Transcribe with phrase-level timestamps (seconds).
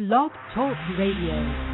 [0.00, 1.69] Blog Talk Radio.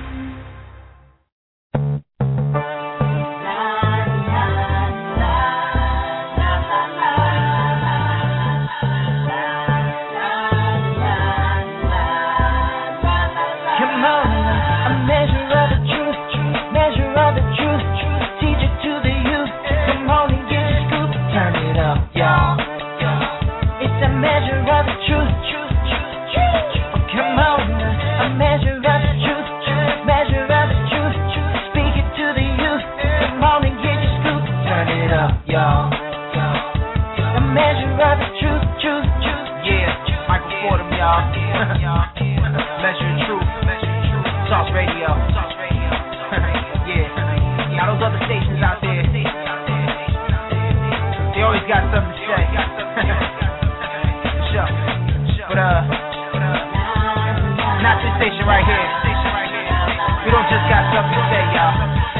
[58.47, 58.87] Right here.
[60.25, 62.16] We don't just got something to say, y'all.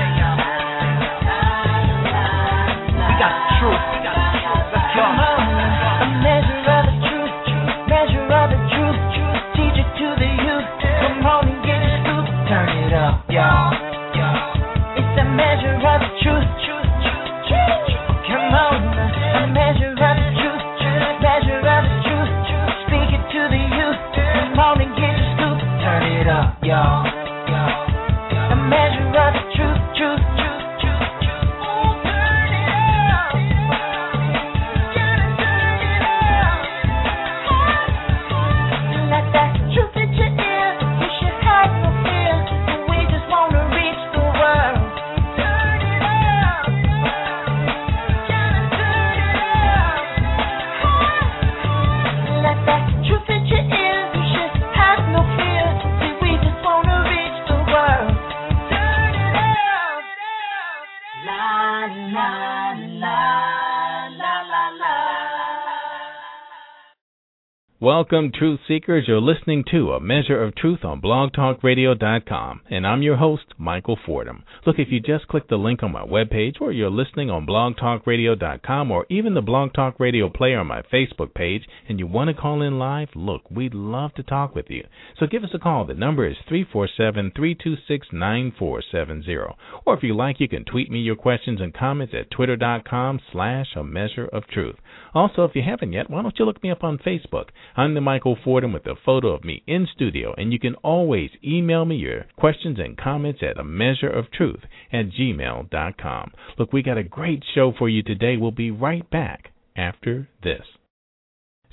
[67.87, 69.05] Welcome, Truth Seekers.
[69.07, 74.43] You're listening to A Measure of Truth on blogtalkradio.com, and I'm your host, Michael Fordham.
[74.67, 78.91] Look, if you just click the link on my webpage, or you're listening on blogtalkradio.com,
[78.91, 82.35] or even the Blog Talk Radio player on my Facebook page, and you want to
[82.35, 84.83] call in live, look, we'd love to talk with you.
[85.21, 85.85] So give us a call.
[85.87, 89.55] The number is 347 326 9470.
[89.87, 93.77] Or if you like, you can tweet me your questions and comments at twitter.com slash
[93.77, 94.75] A Measure of Truth.
[95.17, 97.47] Also, if you haven't yet, why don't you look me up on Facebook?
[97.75, 101.31] I'm the Michael Fordham with a photo of me in studio, and you can always
[101.43, 104.61] email me your questions and comments at a measure of truth
[104.93, 106.33] at gmail.com.
[106.59, 108.37] Look, we got a great show for you today.
[108.37, 110.67] We'll be right back after this.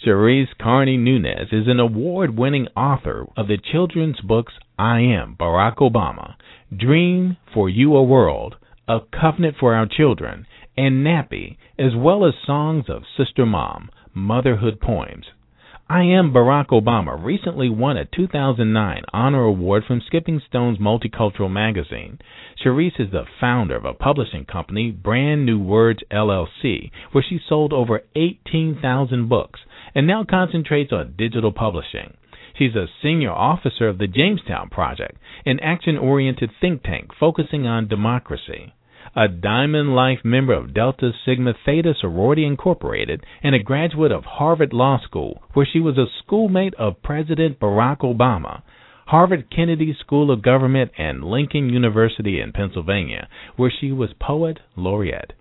[0.06, 5.80] Charisse Carney Nunes is an award winning author of the children's books I Am Barack
[5.80, 6.36] Obama,
[6.74, 8.56] Dream for You a World,
[8.88, 10.46] A Covenant for Our Children,
[10.76, 15.26] and Nappy, as well as songs of Sister Mom, motherhood poems.
[15.90, 22.20] I Am Barack Obama recently won a 2009 honor award from Skipping Stones Multicultural magazine.
[22.64, 27.74] Charisse is the founder of a publishing company, Brand Nu Words LLC, where she sold
[27.74, 29.60] over 18,000 books
[29.94, 32.16] and now concentrates on digital publishing.
[32.58, 37.88] She's a senior officer of the Jamestown Project, an action oriented think tank focusing on
[37.88, 38.74] democracy.
[39.16, 44.74] A Diamond Life member of Delta Sigma Theta Sorority Incorporated and a graduate of Harvard
[44.74, 48.64] Law School, where she was a schoolmate of President Barack Obama.
[49.06, 55.34] Harvard Kennedy School of Government and Lincoln University in Pennsylvania, where she was poet laureate.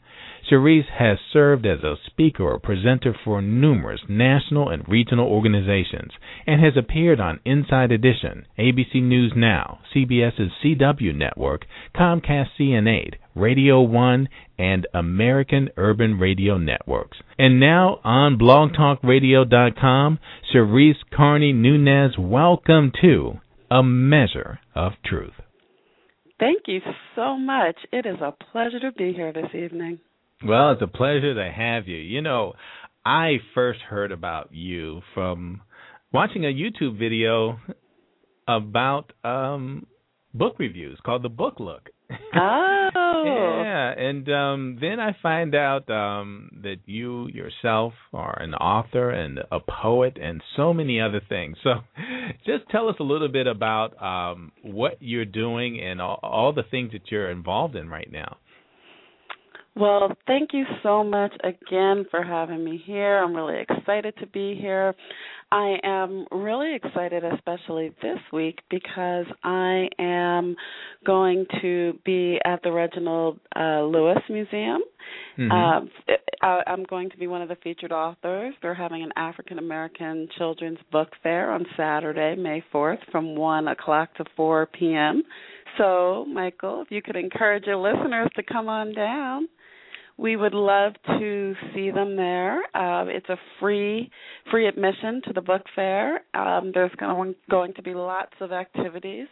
[0.50, 6.12] Charisse has served as a speaker or presenter for numerous national and regional organizations
[6.47, 11.64] and has appeared on Inside Edition, ABC News Now, CBS's CW Network,
[11.94, 17.19] Comcast CN8, Radio 1, and American Urban Radio Networks.
[17.38, 20.19] And now on blogtalkradio.com,
[20.52, 25.34] Charisse Carney Nunes, welcome to A Measure of Truth.
[26.38, 26.81] Thank you
[27.14, 27.76] so much.
[27.93, 30.00] It is a pleasure to be here this evening.
[30.44, 31.99] Well, it's a pleasure to have you.
[31.99, 32.55] You know,
[33.05, 35.61] I first heard about you from
[36.12, 37.59] watching a YouTube video
[38.49, 39.87] about um
[40.35, 41.91] book reviews called The Book Look.
[42.35, 42.89] Oh.
[43.65, 49.39] yeah, and um then I find out um that you yourself are an author and
[49.53, 51.56] a poet and so many other things.
[51.62, 51.75] So
[52.44, 56.65] just tell us a little bit about um what you're doing and all, all the
[56.69, 58.39] things that you're involved in right now.
[59.74, 63.19] Well, thank you so much again for having me here.
[63.19, 64.94] I'm really excited to be here.
[65.50, 70.56] I am really excited, especially this week, because I am
[71.06, 74.82] going to be at the Reginald uh, Lewis Museum.
[75.38, 75.50] Mhm.
[75.50, 75.90] Um,
[76.42, 78.54] I, I'm going to be one of the featured authors.
[78.60, 84.14] They're having an African American children's book fair on Saturday, May 4th, from 1 o'clock
[84.16, 85.22] to 4 p.m.
[85.78, 89.48] So, Michael, if you could encourage your listeners to come on down.
[90.22, 92.58] We would love to see them there.
[92.76, 94.08] Uh, it's a free
[94.52, 96.22] free admission to the book fair.
[96.32, 99.26] Um, there's going going to be lots of activities.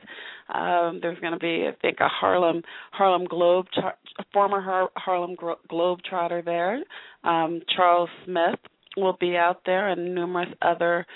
[0.52, 5.37] Um, there's going to be, I think, a Harlem Harlem Globe a former Har- Harlem
[5.37, 6.82] Gro- Globe Trotter there.
[7.22, 8.58] Um, Charles Smith
[8.96, 11.06] will be out there, and numerous other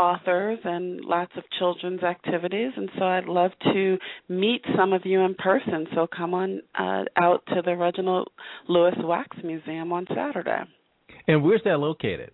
[0.00, 3.98] authors and lots of children's activities and so I'd love to
[4.28, 8.28] meet some of you in person so come on uh, out to the Reginald
[8.68, 10.62] Lewis Wax Museum on Saturday.
[11.28, 12.30] And where's that located?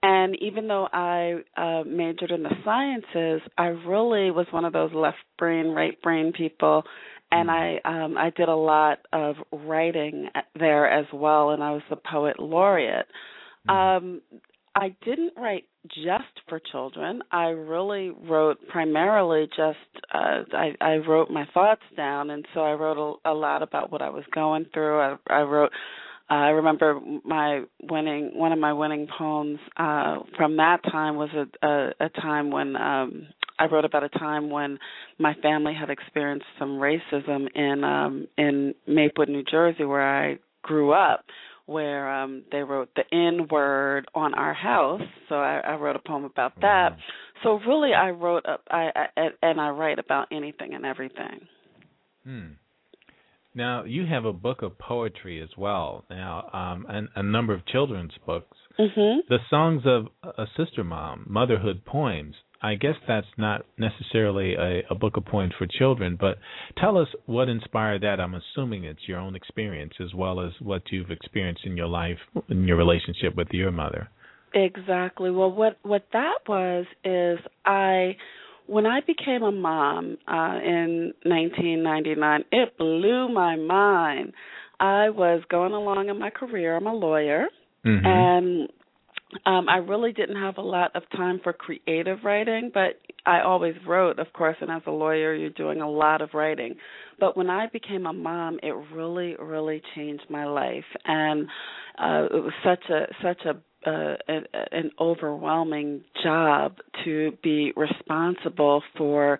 [0.02, 4.92] And even though I uh, majored in the sciences, I really was one of those
[4.92, 6.84] left brain, right brain people.
[7.32, 11.82] And I um, I did a lot of writing there as well, and I was
[11.90, 13.06] the poet laureate.
[13.68, 14.22] Um,
[14.76, 17.22] I didn't write just for children.
[17.30, 19.78] I really wrote primarily just
[20.12, 23.90] uh I I wrote my thoughts down and so I wrote a, a lot about
[23.90, 25.00] what I was going through.
[25.00, 25.72] I I wrote
[26.28, 31.30] uh, I remember my winning one of my winning poems uh from that time was
[31.34, 33.28] a a, a time when um
[33.58, 34.78] I wrote about a time when
[35.18, 40.92] my family had experienced some racism in um in Maplewood, New Jersey where I grew
[40.92, 41.24] up
[41.66, 45.02] where um they wrote the N word on our house.
[45.28, 46.90] So I, I wrote a poem about that.
[46.92, 46.96] Wow.
[47.42, 51.46] So really, I wrote up, I, I and I write about anything and everything.
[52.24, 52.46] Hmm.
[53.54, 56.04] Now you have a book of poetry as well.
[56.10, 58.56] Now, um, and a number of children's books.
[58.78, 59.20] Mhm.
[59.28, 62.36] The songs of a sister mom, motherhood poems.
[62.66, 66.38] I guess that's not necessarily a, a book of poems for children, but
[66.78, 68.18] tell us what inspired that.
[68.18, 72.18] I'm assuming it's your own experience as well as what you've experienced in your life,
[72.48, 74.08] in your relationship with your mother.
[74.52, 75.30] Exactly.
[75.30, 78.16] Well, what what that was is I
[78.66, 84.32] when I became a mom uh in 1999, it blew my mind.
[84.80, 86.76] I was going along in my career.
[86.76, 87.46] I'm a lawyer,
[87.84, 88.04] Mm-hmm.
[88.04, 88.68] and
[89.44, 93.74] um I really didn't have a lot of time for creative writing, but I always
[93.86, 96.76] wrote, of course, and as a lawyer you're doing a lot of writing.
[97.18, 101.48] But when I became a mom, it really really changed my life and
[101.98, 108.82] uh it was such a such a uh, an, an overwhelming job to be responsible
[108.98, 109.38] for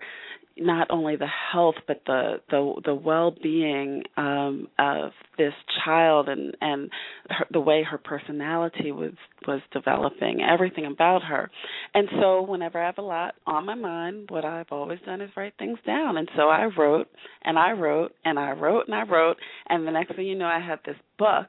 [0.59, 5.53] not only the health but the the the well-being um of this
[5.85, 6.89] child and and
[7.29, 9.13] her, the way her personality was
[9.47, 11.49] was developing everything about her.
[11.93, 15.31] And so whenever i have a lot on my mind what i've always done is
[15.35, 16.17] write things down.
[16.17, 17.07] And so i wrote
[17.43, 19.37] and i wrote and i wrote and i wrote.
[19.69, 21.47] And the next thing you know i had this book.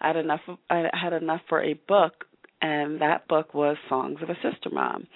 [0.00, 2.24] I had enough i had enough for a book.
[2.60, 5.06] And that book was songs of a sister mom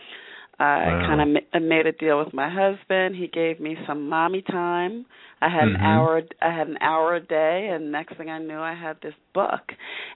[0.62, 1.06] I Wow.
[1.06, 3.16] kind of ma- made a deal with my husband.
[3.16, 5.06] He gave me some mommy time.
[5.40, 5.74] I had Mhm.
[5.74, 6.22] an hour.
[6.40, 9.72] I had an hour a day, and next thing I knew, I had this book.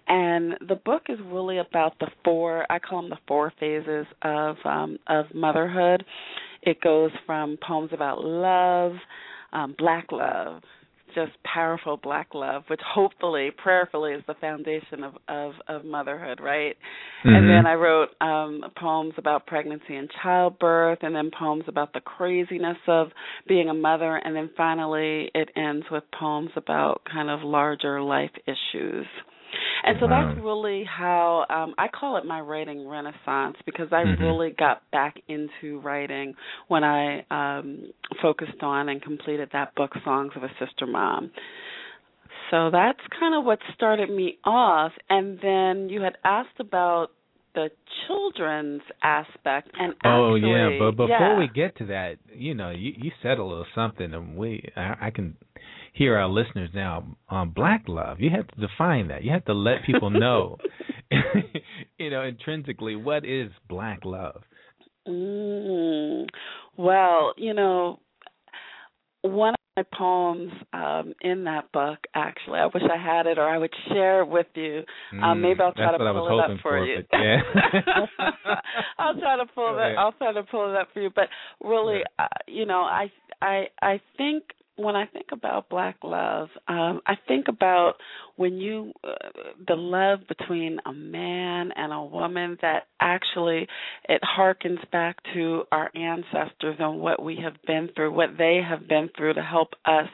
[0.06, 2.64] And the book is really about the four.
[2.70, 6.04] I call them the four phases of um, of motherhood.
[6.62, 8.92] It goes from poems about love,
[9.52, 10.62] um, black love,
[11.16, 16.76] just powerful black love, which hopefully, prayerfully, is the foundation of of, of motherhood, right?
[17.24, 17.48] And Mhm.
[17.48, 22.78] then I wrote um poems about pregnancy and childbirth and then poems about the craziness
[22.86, 23.10] of
[23.48, 28.30] being a mother and then finally it ends with poems about kind of larger life
[28.46, 29.06] issues.
[29.84, 34.20] And so that's really how um I call it my writing renaissance because I Mhm.
[34.20, 36.34] really got back into writing
[36.68, 41.30] when I um focused on and completed that book Songs of a Sister Mom.
[42.50, 47.08] So that's kind of what started me off and then you had asked about
[47.56, 47.70] the
[48.06, 51.38] children's aspect and Oh yeah, but before yeah.
[51.38, 55.06] we get to that, you know, you you said a little something, and we I,
[55.06, 55.36] I can
[55.96, 57.16] hear our listeners now.
[57.30, 59.24] Um, black love, you have to define that.
[59.24, 60.58] You have to let people know,
[61.98, 64.42] you know, intrinsically what is black love.
[65.08, 66.26] Mm,
[66.76, 68.00] well, you know,
[69.22, 73.48] one of my poems um, in that book, actually, I wish I had it or
[73.48, 74.82] I would share it with you.
[75.12, 77.02] Um, Mm, maybe I'll try to pull it up for, you.
[77.10, 77.40] but yeah.
[78.98, 79.94] I'll try to pull that.
[79.98, 81.10] I'll try to pull it up for you.
[81.14, 81.28] But
[81.62, 82.24] really, Yeah.
[82.24, 83.10] uh, you know, I
[83.42, 84.44] I I think
[84.76, 87.94] when I think about black love, um, I think about
[88.36, 89.14] when you uh,
[89.66, 93.66] the love between a man and a woman that actually
[94.08, 98.86] it harkens back to our ancestors and what we have been through, what they have
[98.86, 100.08] been through to help us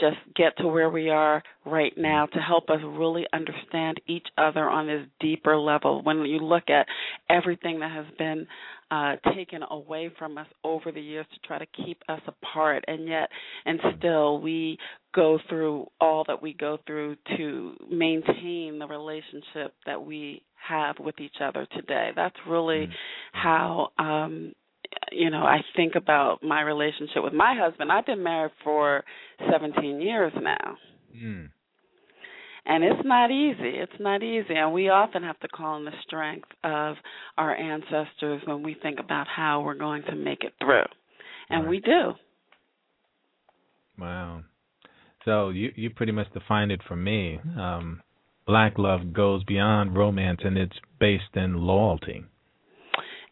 [0.00, 4.68] just get to where we are right now, to help us really understand each other
[4.68, 6.02] on this deeper level.
[6.02, 6.86] When you look at
[7.28, 8.46] everything that has been
[8.90, 13.06] uh, taken away from us over the years to try to keep us apart, and
[13.08, 13.28] yet,
[13.64, 14.78] and still, we
[15.14, 21.18] go through all that we go through to maintain the relationship that we have with
[21.20, 22.10] each other today.
[22.14, 22.92] That's really Mm.
[23.32, 24.52] how um
[25.12, 27.92] you know, I think about my relationship with my husband.
[27.92, 29.04] I've been married for
[29.50, 30.76] 17 years now.
[31.16, 31.50] Mm.
[32.66, 33.78] And it's not easy.
[33.78, 34.54] It's not easy.
[34.54, 36.96] And we often have to call on the strength of
[37.38, 40.84] our ancestors when we think about how we're going to make it through.
[41.48, 41.70] And Right.
[41.70, 42.14] we do.
[43.98, 44.42] Wow.
[45.24, 47.38] So you you pretty much defined it for me.
[47.58, 48.02] Um,
[48.46, 52.24] black love goes beyond romance, and it's based in loyalty.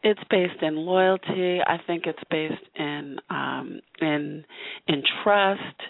[0.03, 1.61] It's based in loyalty.
[1.67, 4.45] I think it's based in um in
[4.87, 5.81] in trust.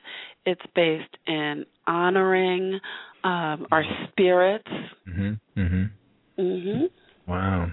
[0.47, 2.81] It's based in honoring
[3.29, 4.69] um our spirits.
[5.09, 5.41] Mhm.
[5.57, 5.91] Mhm.
[6.39, 6.91] Mhm.
[7.27, 7.71] Wow.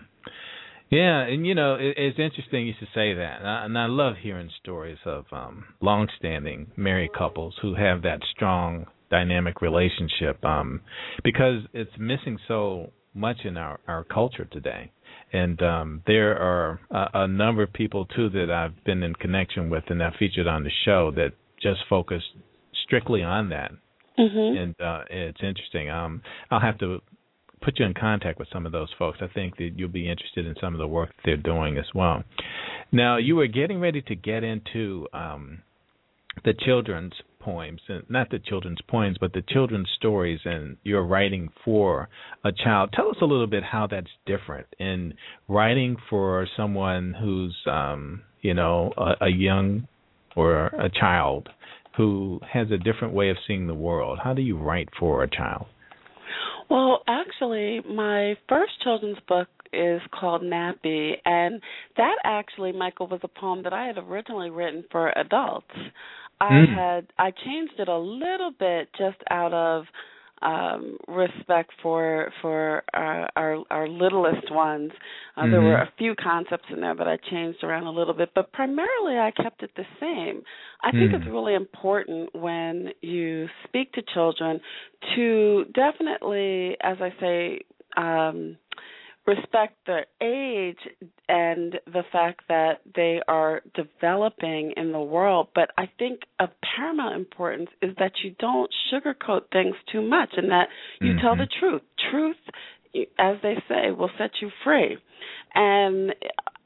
[0.89, 3.85] Yeah, and you know it, it's interesting you should say that, and I, and I
[3.87, 10.81] love hearing stories of um, long-standing married couples who have that strong dynamic relationship, um,
[11.23, 14.91] because it's missing so much in our our culture today.
[15.33, 19.69] And um, there are a, a number of people too that I've been in connection
[19.69, 21.31] with and I've featured on the show that
[21.61, 22.21] just focus
[22.85, 23.71] strictly on that
[24.17, 24.57] Mhm.
[24.61, 25.89] and uh, it's interesting.
[25.89, 27.01] Um, I'll have to
[27.61, 29.19] put you in contact with some of those folks.
[29.21, 32.23] I think that you'll be interested in some of the work they're doing as well.
[32.91, 35.61] Now, you were getting ready to get into um,
[36.43, 41.49] the children's poems, and not the children's poems, but the children's stories, and you're writing
[41.63, 42.09] for
[42.43, 42.91] a child.
[42.93, 45.13] Tell us a little bit how that's different in
[45.47, 49.87] writing for someone who's, um, you know, a, a young
[50.35, 51.49] or a child
[51.97, 54.19] who has a different way of seeing the world.
[54.23, 55.65] How do you write for a child?
[56.69, 61.61] Well, actually, my first children's book is called Nappy, and
[61.97, 65.71] that actually, Michael, was a poem that I had originally written for adults.
[66.39, 66.73] I Mm.
[66.73, 69.87] had I changed it a little bit just out of
[70.41, 74.91] um respect for for our our, our littlest ones.
[75.37, 75.63] Uh, There Mhm.
[75.63, 79.17] were a few concepts in there that I changed around a little bit, but primarily
[79.17, 80.43] I kept it the same.
[80.83, 81.15] I think Mm.
[81.15, 84.59] it's really important when you speak to children
[85.15, 87.59] to definitely, as I say,
[87.97, 88.57] um,
[89.27, 90.77] respect their age
[91.27, 95.47] and the fact that they are developing in the world.
[95.55, 100.51] But I think of paramount importance is that you don't sugarcoat things too much and
[100.51, 101.39] that you tell Mhm.
[101.39, 101.81] the truth.
[102.11, 102.49] Truth,
[103.17, 104.97] as they say, will set you free.
[105.55, 106.13] And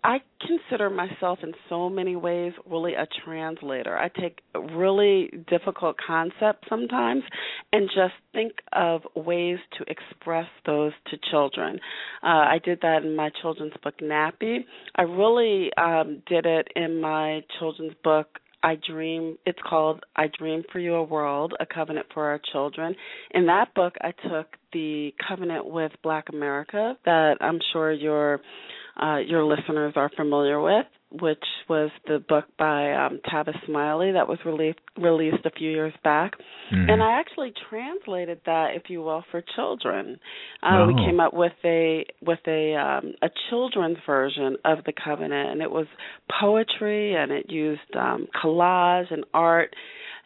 [0.04, 3.98] I consider myself in so many ways really a translator.
[3.98, 4.40] I take
[4.74, 7.24] really difficult concepts sometimes
[7.74, 11.80] and just think of ways to express those to children.
[12.24, 14.60] Uh, I did that in my children's book Nappy.
[14.96, 20.64] I really um, did it in my children's book I dream it's called I Dream
[20.72, 22.96] for You a World, a covenant for our children.
[23.32, 28.42] In that book I took the covenant with Black America that I'm sure your
[29.02, 34.28] uh, your listeners are familiar with, which was the book by um, Tavis Smiley that
[34.28, 36.34] was released released a few years back,
[36.72, 36.92] Mhm.
[36.92, 40.20] and I actually translated that, if you will, for children.
[40.62, 40.88] Uh, Oh.
[40.88, 45.62] We came up with a with a um, a children's version of the covenant, and
[45.62, 45.88] it was
[46.40, 49.76] poetry, and it used um, collage and art,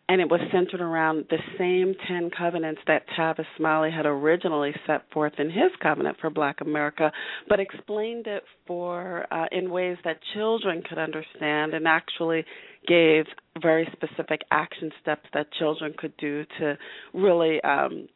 [0.10, 5.04] and it was centered around the same ten covenants that Tavis Smiley had originally set
[5.12, 7.12] forth in his covenant for Black America,
[7.48, 12.44] but explained it for uh, in ways that children could understand, and actually
[12.88, 13.26] gave
[13.62, 16.78] very specific action steps that children could do to
[17.14, 18.08] really um,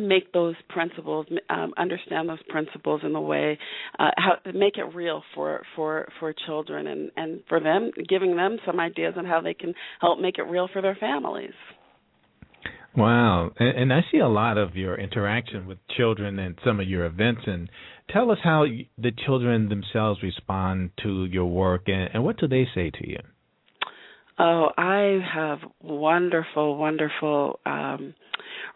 [0.00, 3.58] make those principles um, understand those principles in the way
[3.98, 8.58] uh, how make it real for for for children and and for them giving them
[8.66, 11.54] some ideas on how they can help make it real for their families
[12.96, 16.88] Wow, and, and I see a lot of your interaction with children and some of
[16.88, 17.42] your events.
[17.46, 17.70] And
[18.10, 18.64] tell us how
[18.96, 23.18] the children themselves respond to your work, and, and what do they say to you?
[24.40, 28.14] Oh, I have wonderful, wonderful um,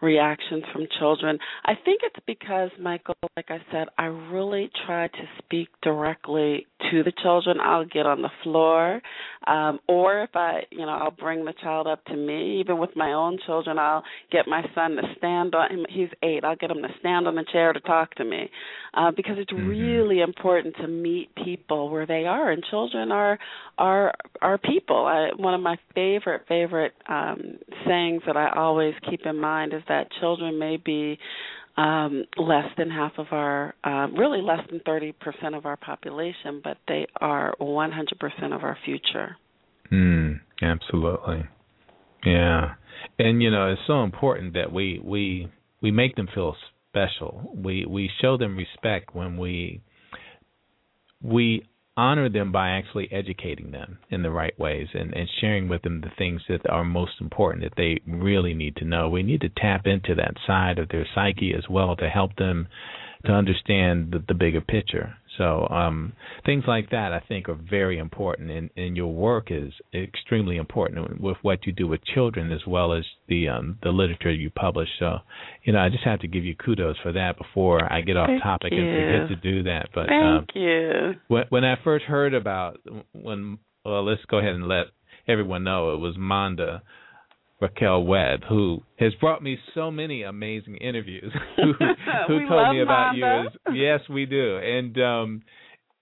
[0.03, 1.39] reactions from children.
[1.65, 7.03] I think it's because, Michael, like I said, I really try to speak directly to
[7.03, 7.57] the children.
[7.61, 9.01] I'll get on the floor,
[9.47, 12.59] um, or if I, you know, I'll bring the child up to me.
[12.59, 15.71] Even with my own children, I'll get my son to stand on.
[15.71, 15.85] him.
[15.89, 16.43] He's eight.
[16.43, 18.49] I'll get him to stand on the chair to talk to me,
[18.93, 19.67] uh, because it's Mhm.
[19.67, 23.39] really important to meet people where they are, and children are
[23.77, 25.05] are are people.
[25.05, 29.83] I, one of my favorite favorite um, sayings that I always keep in mind is
[29.87, 31.17] that children may be
[31.77, 35.13] um, less than half of our, uh, really less than 30%
[35.57, 39.35] of our population, but they are 100% of our future.
[39.91, 41.43] Mm, absolutely.
[42.25, 42.75] Yeah.
[43.19, 45.51] And you know, it's so important that we we
[45.81, 46.55] we make them feel
[46.89, 47.51] special.
[47.53, 49.81] We we show them respect when we
[51.21, 55.81] we honor them by actually educating them in the right ways and, and sharing with
[55.83, 59.09] them the things that are most important that they really need to know.
[59.09, 62.67] We need to tap into that side of their psyche as well to help them
[63.25, 65.15] to understand the, the bigger picture.
[65.37, 66.13] So um,
[66.45, 71.19] things like that, I think, are very important, and, and your work is extremely important
[71.21, 74.89] with what you do with children as well as the um, the literature you publish.
[74.99, 75.17] So,
[75.63, 78.27] you know, I just have to give you kudos for that before I get off
[78.27, 79.89] Thank topic and forget to do that.
[79.93, 81.13] But Thank um, you.
[81.27, 82.79] when when I first heard about
[83.13, 84.87] when well, let's go ahead and let
[85.27, 86.81] everyone know it was Monda
[87.63, 91.33] Raquel Webb who has brought me so many amazing interviews.
[91.55, 91.73] who
[92.27, 93.23] who told me about you?
[93.23, 93.47] Monda.
[93.47, 94.57] As, yes, we do.
[94.57, 95.41] And um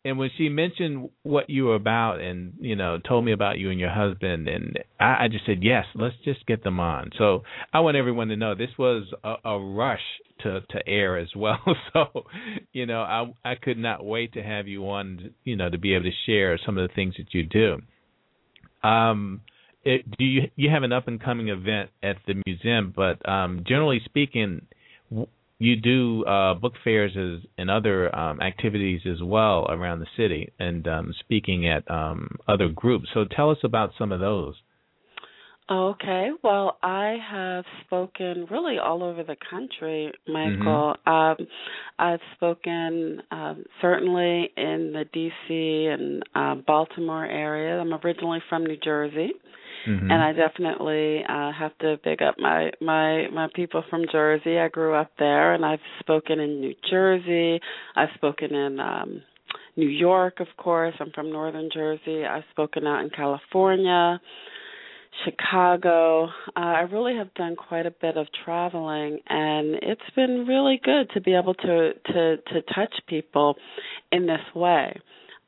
[0.03, 3.69] and when she mentioned what you were about and you know told me about you
[3.69, 7.43] and your husband and I, I just said yes let's just get them on so
[7.71, 10.01] i want everyone to know this was a, a rush
[10.41, 11.59] to to air as well
[11.93, 12.25] so
[12.73, 15.93] you know i i could not wait to have you on you know to be
[15.93, 17.77] able to share some of the things that you do
[18.87, 19.41] um
[19.83, 23.63] it, do you you have an up and coming event at the museum but um
[23.67, 24.67] generally speaking
[25.61, 30.51] you do uh, book fairs as, and other um, activities as well around the city
[30.57, 33.09] and um, speaking at um, other groups.
[33.13, 34.55] So tell us about some of those.
[35.69, 36.31] Okay.
[36.43, 40.95] Well, I have spoken really all over the country, Michael.
[41.05, 41.37] Um,
[41.99, 45.87] I've spoken um, certainly in the D.C.
[45.91, 47.79] and uh, Baltimore area.
[47.79, 49.31] I'm originally from New Jersey.
[49.87, 50.11] Mhm.
[50.11, 54.59] and I definitely uh, have to big up my my my people from Jersey.
[54.59, 57.59] I grew up there, and I've spoken in New Jersey.
[57.95, 59.21] I've spoken in um,
[59.75, 60.93] New York, of course.
[60.99, 62.25] I'm from Northern Jersey.
[62.25, 64.19] I've spoken out in California,
[65.25, 66.25] Chicago.
[66.55, 71.09] Uh, I really have done quite a bit of traveling, and it's been really good
[71.13, 73.55] to be able to to to touch people
[74.11, 74.99] in this way.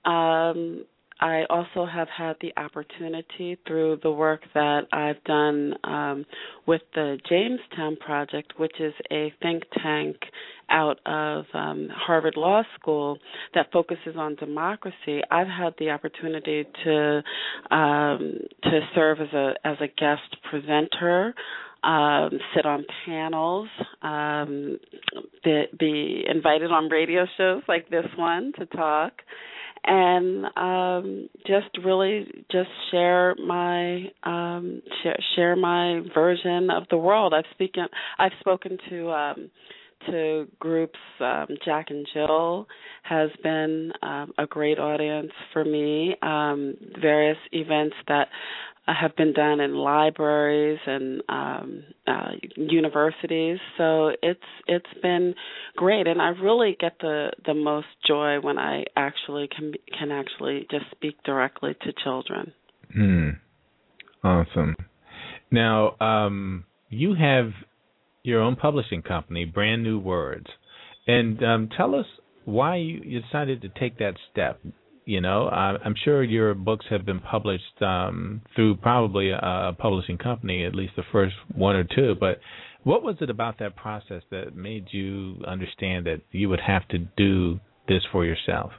[0.05, 0.85] Um,
[1.23, 6.25] I also have had the opportunity through the work that I've done um,
[6.67, 10.17] with the Jamestown Project, which is a think tank
[10.69, 13.19] out of um, Harvard Law School
[13.53, 15.21] that focuses on democracy.
[15.31, 17.23] I've had the opportunity to
[17.71, 21.33] um, to serve as a as a guest presenter.
[21.85, 23.67] Um, sit on panels,
[24.01, 24.79] um,
[25.43, 29.11] be, be invited on radio shows like this one to talk,
[29.85, 37.33] and um just really just share my um share, share my version of the world.
[37.33, 37.87] I've spoken
[38.19, 39.51] i've spoken to um
[40.07, 42.67] to groups um jack and jill
[43.03, 48.27] has been um a great audience for me um various events that
[48.85, 55.33] have been done in libraries and um uh universities so it's it's been
[55.75, 60.67] great and i really get the the most joy when i actually can can actually
[60.69, 62.51] just speak directly to children
[62.93, 63.29] Hmm.
[64.23, 64.75] Awesome.
[65.51, 67.51] Now, um, you have
[68.23, 70.47] your own publishing company, Brand Nu Words,
[71.07, 72.05] and um, tell us
[72.45, 74.59] why you decided to take that step.
[75.05, 79.75] You know, I, I'm sure your books have been published um, through probably a, a
[79.77, 82.15] publishing company, at least the first one or two.
[82.17, 82.39] But
[82.83, 86.99] what was it about that process that made you understand that you would have to
[87.17, 87.59] do
[87.89, 88.71] this for yourself?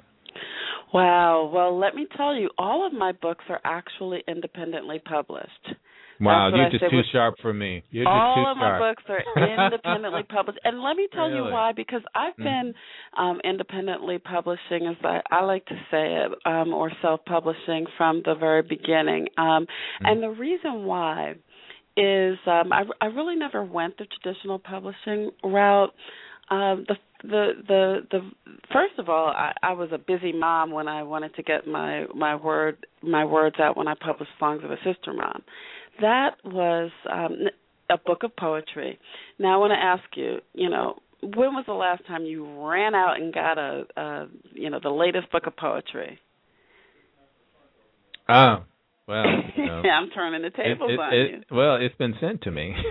[0.94, 5.74] wow well let me tell you all of my books are actually independently published
[6.24, 7.82] Wow, you're I just too sharp for me.
[7.90, 8.80] You're just all of sharp.
[8.80, 12.44] my books are independently published and let me tell you why because i've Mhm.
[12.44, 12.74] been
[13.16, 18.22] um independently publishing as i i like to say it um or self publishing from
[18.24, 20.06] the very beginning um Mm-hmm.
[20.06, 21.34] and the reason why
[21.96, 25.92] is um i i really never went the traditional publishing route
[26.50, 28.30] um the the the the
[28.72, 32.04] first of all i i was a busy mom when i wanted to get my
[32.14, 35.42] my word my words out when i published songs of a sister mom
[36.00, 37.36] that was um
[37.90, 38.98] a book of poetry
[39.38, 42.94] now i want to ask you you know when was the last time you ran
[42.94, 46.18] out and got a, a you know the latest book of poetry
[48.26, 48.64] Oh,
[49.06, 49.24] well,
[49.56, 49.82] you know.
[49.82, 52.74] i'm turning the tables it, it, on it, you Well, it's been sent to me.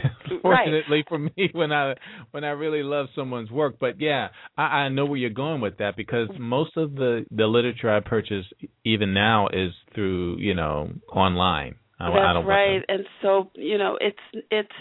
[0.44, 0.66] Right.
[0.66, 1.94] Fortunately for me, when I
[2.32, 5.78] when I really love someone's work, but yeah, I, I know where you're going with
[5.78, 8.46] that because most of the the literature I purchase
[8.84, 11.76] even now is through you know online.
[12.04, 14.72] I, That's I right, and so you know it's it's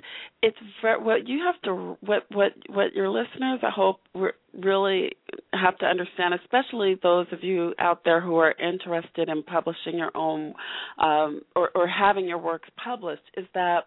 [0.43, 5.13] it's ver- what you have to what what what your listeners I hope re- really
[5.53, 10.11] have to understand, especially those of you out there who are interested in publishing your
[10.17, 10.55] own
[10.99, 13.85] um, or or having your works published, is that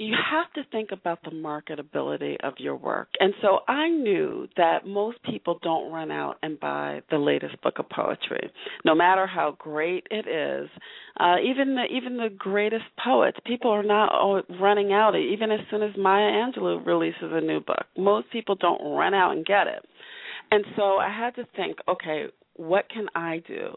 [0.00, 3.08] you have to think about the marketability of your work.
[3.20, 7.74] And so I knew that most people don't run out and buy the latest book
[7.78, 8.50] of poetry,
[8.82, 10.70] no matter how great it is.
[11.18, 14.10] Uh, even the even the greatest poets, people are not
[14.58, 15.14] running out.
[15.16, 19.32] Even as soon as Maya Angelou releases a new book, most people don't run out
[19.36, 19.84] and get it.
[20.50, 22.24] And so I had to think, okay,
[22.56, 23.76] what can I do?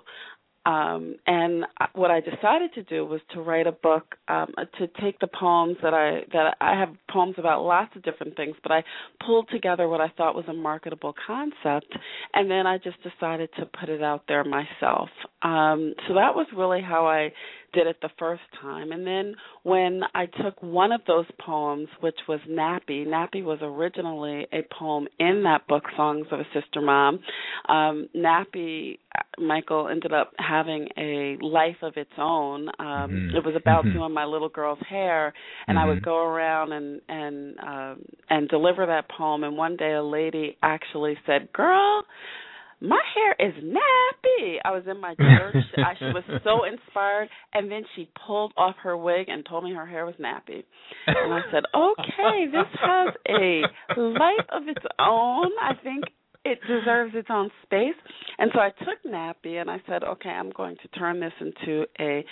[0.66, 5.20] Um and what I decided to do was to write a book um to take
[5.20, 8.84] the poems that I that I have poems about lots of different things but I
[9.26, 11.94] pulled together what I thought was a marketable concept
[12.34, 15.10] and then I just decided to put it out there myself.
[15.42, 17.34] Um so that was really how I
[17.74, 18.92] did it the first time.
[18.92, 24.48] And then when I took one of those poems which was Nappy Nappy was originally
[24.54, 27.20] a poem in that book Songs of a Sister Mom
[27.68, 29.00] um Nappy
[29.38, 32.70] Michael ended up having a life of its own.
[32.80, 33.36] Um Mhm.
[33.36, 33.94] it was about Mhm.
[33.94, 35.34] doing my little girl's hair
[35.68, 36.04] and I would Mhm.
[36.04, 41.18] go around and and um and deliver that poem and one day a lady actually
[41.26, 42.04] said, "Girl,
[42.82, 45.58] my hair is nappy." I was in my church.
[45.82, 49.74] I she was so inspired and then she pulled off her wig and told me
[49.74, 50.64] her hair was nappy.
[51.08, 53.68] And I said, "Okay, this has a
[54.00, 55.52] life of its own.
[55.62, 56.06] I think
[56.46, 57.96] it deserves its own space.
[58.38, 61.86] And so I took Nappy and I said, okay, I'm going to turn this into
[62.00, 62.26] a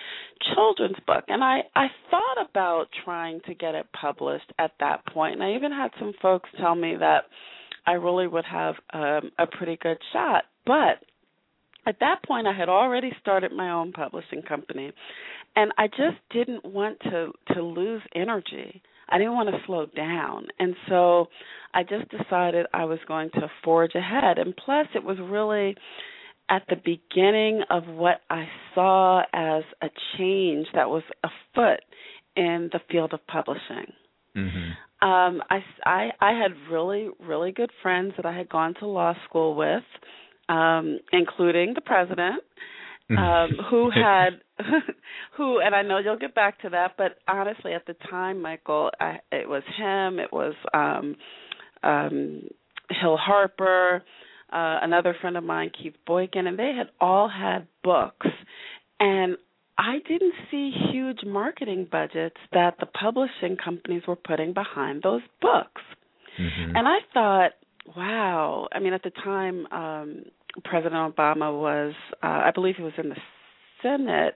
[0.54, 1.24] children's book.
[1.28, 5.36] And I I thought about trying to get it published at that point.
[5.36, 7.26] And I even had some folks tell me that
[7.86, 10.44] I really would have um a pretty good shot.
[10.66, 11.00] But
[11.86, 14.92] at that point I had already started my own publishing company
[15.56, 18.82] and I just didn't want to to lose energy.
[19.12, 20.48] I didn't want to slow down.
[20.60, 21.28] And so
[21.74, 24.38] I just decided I was going to forge ahead.
[24.38, 25.76] And plus, it was really
[26.50, 28.46] at the beginning of what I
[28.76, 31.80] saw as a change that was afoot
[32.36, 33.94] in the field of publishing.
[34.36, 34.78] Mhm.
[35.02, 39.14] Um, I, I, I had really, really good friends that I had gone to law
[39.26, 39.84] school with,
[40.48, 42.44] um, including the president
[43.18, 44.42] um who had
[45.38, 48.92] who and I know you'll get back to that but honestly at the time Michael
[49.00, 51.16] I, it was him it was um
[51.84, 52.44] um
[52.90, 54.04] Hill Harper
[54.52, 58.28] uh another friend of mine Keith Boykin and they had all had books
[59.00, 59.38] and
[59.78, 65.82] I didn't see huge marketing budgets that the publishing companies were putting behind those books
[66.40, 66.78] Mhm.
[66.78, 67.52] and I thought,
[67.96, 68.68] wow.
[68.72, 70.26] I mean, at the time, um,
[70.64, 73.16] President Obama was, uh, I believe he was in the
[73.82, 74.36] Senate.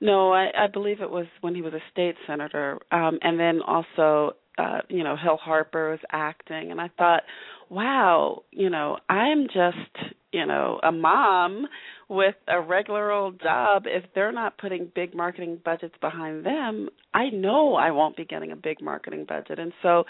[0.00, 3.60] No, I, I believe it was when he was a state senator, um, and then
[3.66, 7.22] also, uh, you know, Hill Harper was acting, and I thought,
[7.70, 11.66] wow, you know, I'm just, you know, a mom
[12.08, 13.84] with a regular old job.
[13.86, 18.52] If they're not putting big marketing budgets behind them, I know I won't be getting
[18.52, 19.58] a big marketing budget.
[19.58, 20.04] And so,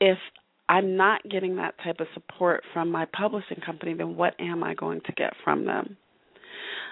[0.00, 0.18] if
[0.68, 4.74] I'm not getting that type of support from my publishing company, then what am I
[4.74, 5.96] going to get from them?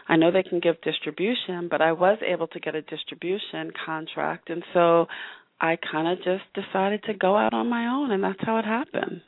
[0.09, 4.51] I know they can give distribution, but I was able to get a distribution contract,
[4.51, 5.07] and so
[5.61, 8.65] I kind of just decided to go out on my own, and that's how it
[8.65, 9.23] happened.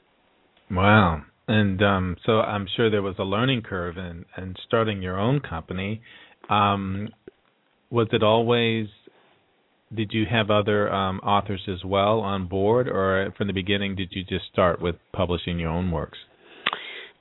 [0.70, 1.22] Wow.
[1.48, 5.40] And um, so I'm sure there was a learning curve in, in starting your own
[5.40, 6.02] company.
[6.50, 7.08] Um,
[7.90, 8.86] was it always
[9.94, 14.08] did you have other um, authors as well on board, or from the beginning did
[14.12, 16.18] you just start with publishing your own works?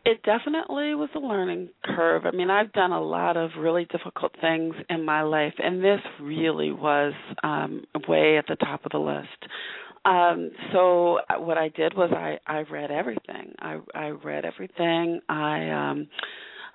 [0.05, 2.25] It definitely was a learning curve.
[2.25, 5.99] I mean, I've done a lot of really difficult things in my life, and this
[6.21, 9.51] really was um, way at the top of the list.
[10.05, 13.53] Um, so what I did was I I read everything.
[13.59, 15.19] I I read everything.
[15.27, 16.07] I um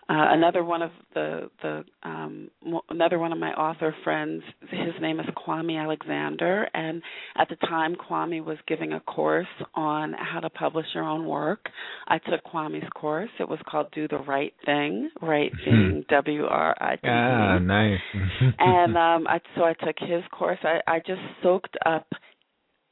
[0.09, 2.51] uh, another one of the the um,
[2.91, 7.01] another one of my author friends, his name is Kwame Alexander, and
[7.39, 11.67] at the time Kwame was giving a course on how to publish your own work.
[12.09, 13.31] I took Kwame's course.
[13.39, 15.71] It was called Do the Right Thing, right hmm.
[15.71, 17.03] being W R I T.
[17.05, 18.01] Ah, nice.
[18.59, 20.59] and um, I, so I took his course.
[20.65, 22.09] I, I just soaked up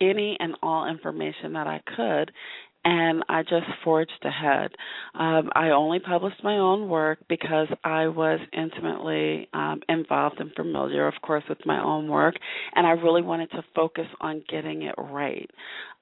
[0.00, 2.30] any and all information that I could
[2.84, 4.70] and I just forged ahead.
[5.14, 11.06] Um, I only published my own work because I was intimately um, involved and familiar,
[11.06, 12.34] of course, with my own work,
[12.74, 15.50] and I really wanted to focus on getting it right.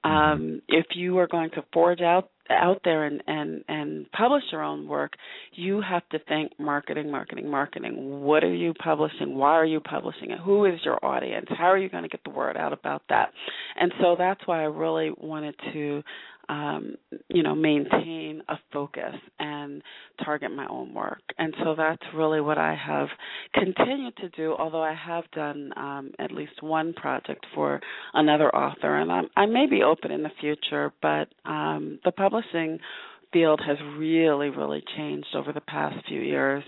[0.03, 4.63] Um, if you are going to forge out out there and and and publish your
[4.63, 5.13] own work,
[5.53, 8.21] you have to think marketing, marketing, marketing.
[8.21, 9.35] What are you publishing?
[9.35, 10.39] Why are you publishing it?
[10.43, 11.47] Who is your audience?
[11.49, 13.31] How are you going to get the word out about that?
[13.79, 16.01] And so that's why I really wanted to
[16.49, 16.95] um,
[17.29, 19.83] you know, maintain a focus and
[20.25, 21.21] target my own work.
[21.37, 23.07] And so that's really what I have
[23.53, 27.79] continued to do, although I have done um, at least one project for
[28.13, 28.97] another author.
[28.97, 32.79] And I'm, I may be open in the future, but um, the publishing
[33.31, 36.63] field has really, really changed over the past few years.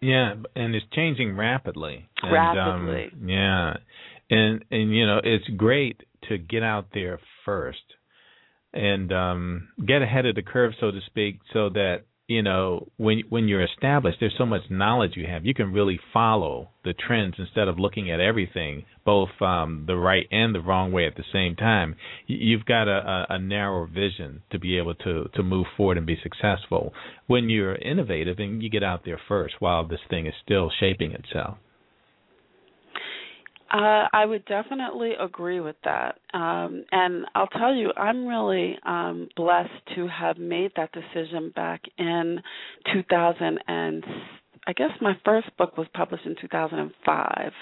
[0.00, 2.08] Yeah, and it's changing rapidly.
[2.22, 3.10] And, rapidly.
[3.12, 3.74] Um, yeah.
[4.28, 7.78] And and you know, it's great to get out there first
[8.76, 13.22] and um, get ahead of the curve, so to speak, so that you know when
[13.28, 15.46] when you're established, there's so much knowledge you have.
[15.46, 20.26] You can really follow the trends instead of looking at everything both um, the right
[20.30, 21.94] and the wrong way at the same time.
[22.26, 26.18] You've got a, a, narrow vision to be able to to move forward and be
[26.22, 26.92] successful.
[27.26, 31.12] When you're innovative and you get out there first, while this thing is still shaping
[31.12, 31.58] itself.
[33.72, 36.18] Uh, I would definitely agree with that.
[36.32, 41.82] Um, and I'll tell you, I'm really um, blessed to have made that decision back
[41.98, 42.40] in
[42.92, 44.04] 2000 and
[44.68, 47.52] I guess my first book was published in 2005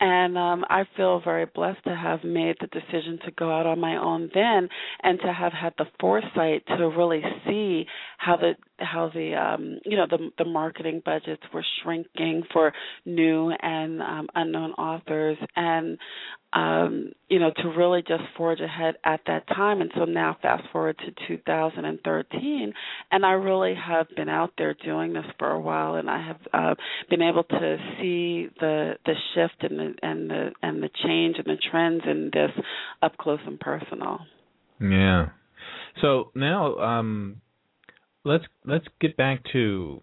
[0.00, 3.78] and um I feel very blessed to have made the decision to go out on
[3.80, 4.68] my own then
[5.02, 7.86] and to have had the foresight to really see
[8.18, 12.72] how the how the um you know the the marketing budgets were shrinking for
[13.04, 15.98] new and um unknown authors and
[16.54, 19.80] um, you know, to really just forge ahead at that time.
[19.80, 22.72] And so now, fast forward to 2013,
[23.10, 26.40] and I really have been out there doing this for a while, and I have
[26.52, 26.74] uh,
[27.10, 31.46] been able to see the the shift and the and the and the change and
[31.46, 32.52] the trends in this
[33.02, 34.20] up close and personal.
[34.80, 35.30] Yeah.
[36.02, 37.40] So now, um,
[38.24, 40.00] let's let's get back to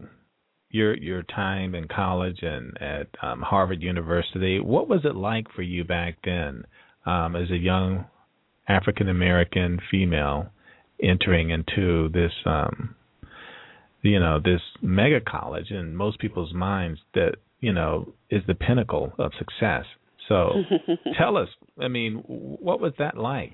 [0.70, 4.60] your your time in college and at um, Harvard University.
[4.60, 6.66] What was it like for you back then,
[7.06, 8.06] um, as a young
[8.68, 10.48] African American female
[11.04, 12.96] entering into this, um,
[14.04, 19.14] you know, this mega college in most people's minds that you know is the pinnacle
[19.18, 19.86] of success.
[20.30, 20.52] So,
[21.18, 21.50] tell us.
[21.82, 23.54] I mean, what was that like?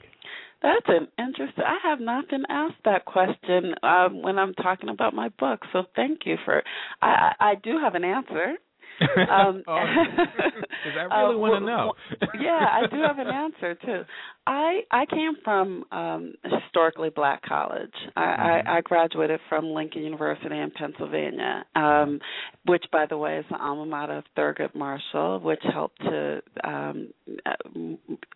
[0.62, 1.64] That's an interesting.
[1.64, 5.84] I have not been asked that question um, when I'm talking about my book, so
[5.96, 6.64] thank you for.
[7.02, 8.56] I I do have an answer.
[9.30, 11.94] Um, oh, I really uh, want to know.
[12.42, 14.02] yeah, I do have an answer too.
[14.48, 17.94] I I came from um historically black college.
[18.16, 18.70] I, mm-hmm.
[18.70, 22.20] I, I graduated from Lincoln University in Pennsylvania, um,
[22.66, 27.10] which by the way is the alma mater of Thurgood Marshall, which helped to um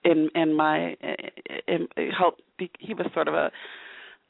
[0.03, 0.95] in in my
[1.71, 2.41] in, helped.
[2.57, 3.51] Be, he was sort of a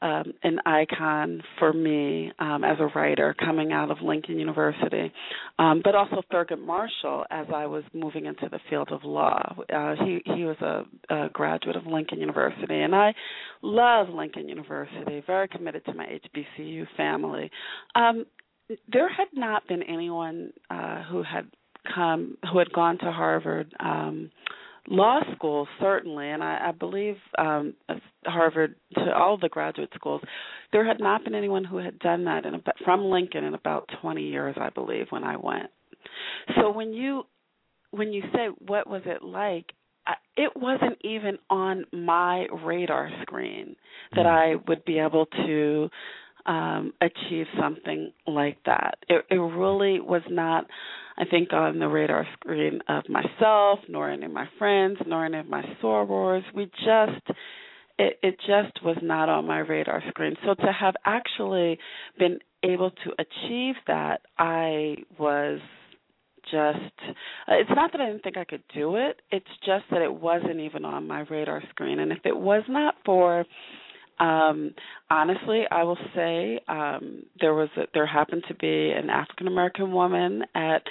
[0.02, 5.12] um, an icon for me um, as a writer coming out of Lincoln University,
[5.60, 9.54] um, but also Thurgood Marshall as I was moving into the field of law.
[9.72, 10.82] Uh, he he was a,
[11.14, 13.14] a graduate of Lincoln University, and I
[13.62, 15.22] love Lincoln University.
[15.24, 17.48] Very committed to my HBCU family.
[17.94, 18.26] Um,
[18.92, 21.48] there had not been anyone uh, who had
[21.94, 23.72] come who had gone to Harvard.
[23.78, 24.30] Um,
[24.88, 27.74] law school certainly and i, I believe um
[28.24, 30.20] harvard to all the graduate schools
[30.72, 33.88] there had not been anyone who had done that in about, from lincoln in about
[34.00, 35.70] 20 years i believe when i went.
[36.56, 37.24] So when you
[37.90, 39.66] when you say what was it like?
[40.36, 43.76] It wasn't even on my radar screen
[44.16, 45.88] that I would be able to
[46.46, 48.98] um achieve something like that.
[49.08, 50.66] It it really was not
[51.16, 55.38] I think on the radar screen of myself, nor any of my friends, nor any
[55.38, 56.42] of my sorors.
[56.54, 57.38] We just
[57.98, 60.34] it, it just was not on my radar screen.
[60.44, 61.78] So to have actually
[62.18, 65.60] been able to achieve that, I was
[66.50, 67.14] just
[67.48, 69.20] it's not that I didn't think I could do it.
[69.30, 72.00] It's just that it wasn't even on my radar screen.
[72.00, 73.44] And if it was not for
[74.22, 74.72] um,
[75.10, 79.90] honestly, I will say um, there was a, there happened to be an African American
[79.90, 80.82] woman at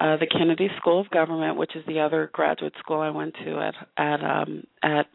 [0.00, 3.58] uh, the Kennedy School of Government, which is the other graduate school I went to
[3.58, 5.06] at at um, at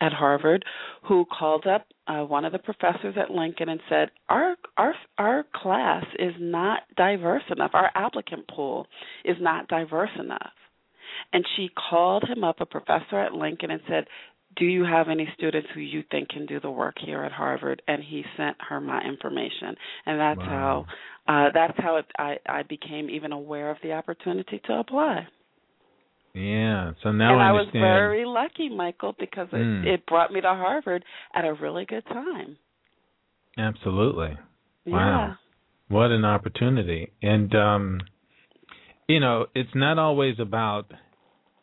[0.00, 0.64] at Harvard,
[1.06, 5.44] who called up uh, one of the professors at Lincoln and said, "Our our our
[5.54, 7.72] class is not diverse enough.
[7.74, 8.86] Our applicant pool
[9.26, 10.52] is not diverse enough."
[11.32, 14.04] And she called him up, a professor at Lincoln, and said,
[14.56, 17.82] do you have any students who you think can do the work here at Harvard?
[17.86, 20.86] And he sent her my information, and that's wow.
[21.26, 25.28] how uh, that's how it, I I became even aware of the opportunity to apply.
[26.34, 29.84] Yeah, so now and I, I was very lucky, Michael, because it, mm.
[29.86, 32.56] it brought me to Harvard at a really good time.
[33.56, 34.38] Absolutely.
[34.84, 34.92] Yeah.
[34.94, 35.34] Wow.
[35.88, 37.10] What an opportunity.
[37.22, 38.00] And um
[39.08, 40.92] you know, it's not always about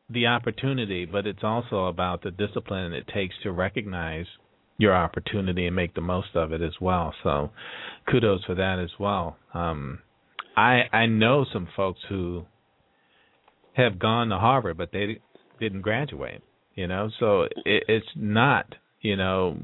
[0.10, 4.26] the opportunity, but it's also about the discipline it takes to recognize
[4.78, 7.14] your opportunity and make the most of it as well.
[7.24, 7.52] So,
[8.10, 9.38] kudos for that as well.
[9.54, 10.00] Um,
[10.56, 12.46] I I know some folks who
[13.74, 15.20] have gone to Harvard, but they
[15.60, 16.42] didn't graduate.
[16.76, 18.76] You know, so it, it's not.
[19.02, 19.58] You know,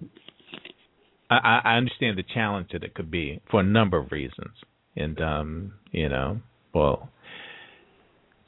[1.29, 4.55] I, I understand the challenge that it could be for a number of reasons,
[4.95, 6.39] and um, you know,
[6.73, 7.09] well,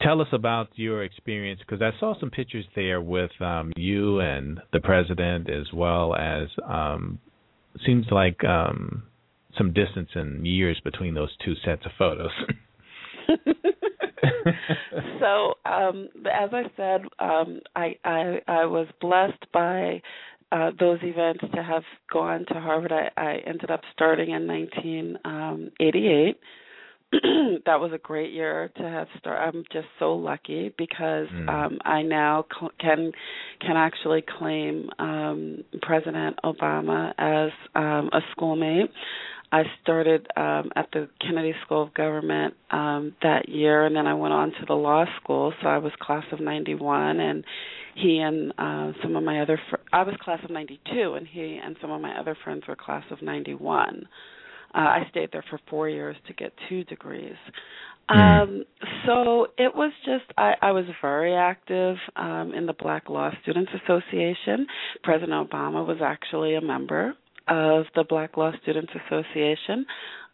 [0.03, 4.59] tell us about your experience because I saw some pictures there with um, you and
[4.71, 7.19] the president, as well as um,
[7.85, 9.03] seems like um,
[9.57, 12.31] some distance in years between those two sets of photos.
[15.19, 20.01] so, um, as I said, um, I, I I was blessed by
[20.51, 22.91] uh, those events to have gone to Harvard.
[22.91, 26.37] I, I ended up starting in 1988
[27.65, 29.39] that was a great year to have start.
[29.39, 31.49] I'm just so lucky because Mm.
[31.49, 33.11] um I now cl- can
[33.61, 38.91] can actually claim um President Obama as um a schoolmate.
[39.51, 44.15] I started um at the Kennedy School of Government um that year and then I
[44.15, 47.43] went on to the law school so I was class of 91 and
[47.95, 51.59] he and uh some of my other fr- I was class of 92 and he
[51.63, 54.07] and some of my other friends were class of 91.
[54.73, 57.35] Uh, I stayed there for four years to get two degrees.
[58.09, 58.43] Mm.
[58.43, 58.63] Um,
[59.05, 63.71] so it was just I, I was very active um, in the Black Law Students
[63.83, 64.67] Association.
[65.03, 67.13] President Obama was actually a member
[67.47, 69.85] of the Black Law Students Association.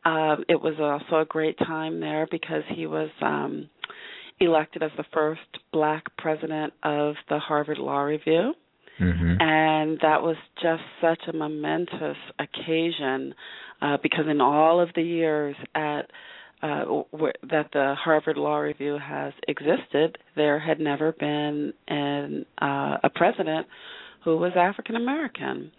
[0.06, 3.69] Um, it was also a great time there because he was um,
[4.39, 5.41] elected as the first
[5.73, 8.54] black president of the Harvard Law Review.
[8.99, 9.41] Mm-hmm.
[9.41, 13.34] And that was just such a momentous occasion
[13.81, 16.09] uh, because in all of the years at
[16.61, 22.97] uh, w- that the Harvard Law Review has existed, there had never been an, uh,
[23.03, 23.65] a president
[24.25, 25.71] who was African American,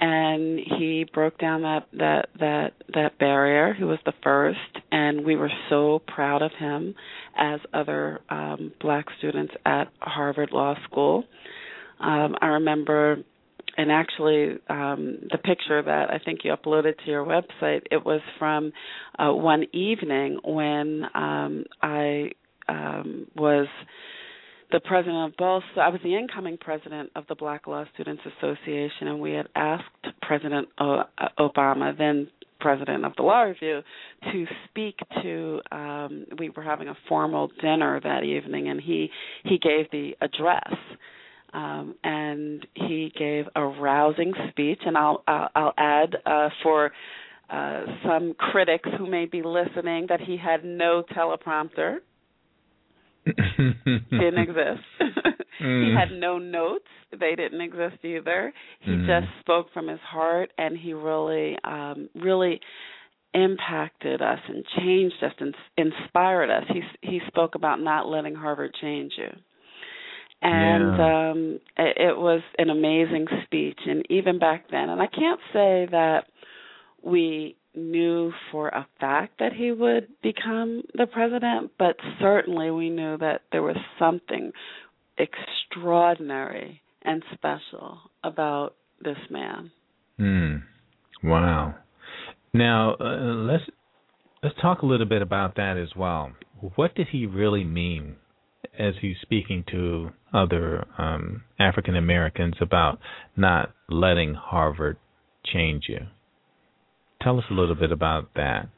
[0.00, 3.74] and he broke down that that that that barrier.
[3.74, 4.58] He was the first,
[4.92, 6.94] and we were so proud of him,
[7.36, 11.24] as other um, black students at Harvard Law School.
[11.98, 13.24] Um, I remember
[13.76, 18.20] and actually um, the picture that I think you uploaded to your website, it was
[18.38, 18.72] from
[19.18, 22.30] uh, one evening when um, I
[22.68, 23.66] um, was
[24.72, 25.62] the president of both.
[25.76, 29.84] I was the incoming president of the Black Law Students Association, and we had asked
[30.22, 32.28] President o- uh, Obama, then
[32.60, 33.80] president of the Law Review,
[34.32, 35.60] to speak to.
[35.72, 39.10] Um, we were having a formal dinner that evening, and he
[39.44, 40.74] he gave the address
[41.52, 44.80] um, and he gave a rousing speech.
[44.84, 46.92] And I'll I'll, I'll add uh, for
[47.50, 51.98] uh, some critics who may be listening that he had no teleprompter.
[53.26, 54.80] didn't exist.
[55.60, 55.84] Mm.
[55.90, 58.50] he had no notes; they didn't exist either.
[58.80, 59.06] He Mm.
[59.06, 62.62] just spoke from his heart, and he really, um, really
[63.34, 66.64] impacted us and changed us and inspired us.
[66.68, 69.28] He he spoke about not letting Harvard change you.
[70.42, 71.30] And Yeah.
[71.30, 75.86] um it, it was an amazing speech and even back then and I can't say
[75.90, 76.24] that
[77.02, 83.16] we knew for a fact that he would become the president, but certainly we knew
[83.18, 84.50] that there was something
[85.18, 89.70] extraordinary and special about this man.
[90.18, 90.56] Hmm.
[91.22, 91.74] Wow.
[92.52, 93.04] Now uh,
[93.50, 93.64] let's
[94.42, 96.32] let's talk a little bit about that as well.
[96.76, 98.16] What did he really mean
[98.78, 102.98] as he's speaking to other um, African Americans about
[103.36, 104.96] not letting Harvard
[105.44, 106.00] change you?
[107.22, 108.68] Tell us a little bit about that.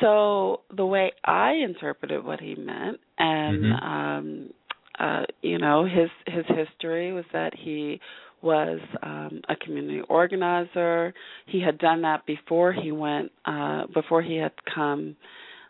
[0.00, 3.82] So the way I interpreted what he meant, and Mhm.
[3.82, 4.54] um,
[4.98, 8.00] uh, you know, his his history was that he
[8.42, 11.14] was um, a community organizer.
[11.46, 15.16] He had done that before he went, uh, before he had come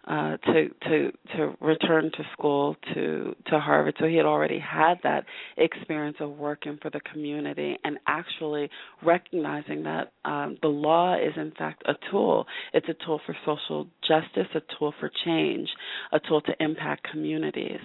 [0.07, 3.94] uh, to to to return to school to to Harvard.
[3.98, 5.24] So he had already had that
[5.57, 8.68] experience of working for the community and actually
[9.02, 12.46] recognizing that um, the law is in fact a tool.
[12.74, 15.68] It's a tool for social justice, a tool for change,
[16.12, 17.80] a tool to impact communities.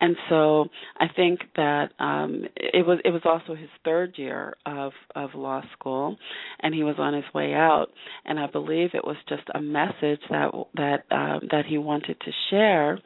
[0.00, 0.66] And so
[0.98, 5.62] I think that um, it was it was also his third year of of law
[5.72, 6.16] school,
[6.60, 7.88] and he was on his way out.
[8.24, 12.30] And I believe it was just a message that that um, that he wanted to
[12.50, 12.98] share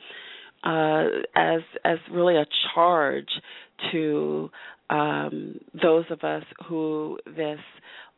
[0.65, 1.05] uh,
[1.37, 3.29] as as really a charge
[3.93, 4.51] to
[4.91, 7.61] um, those of us who this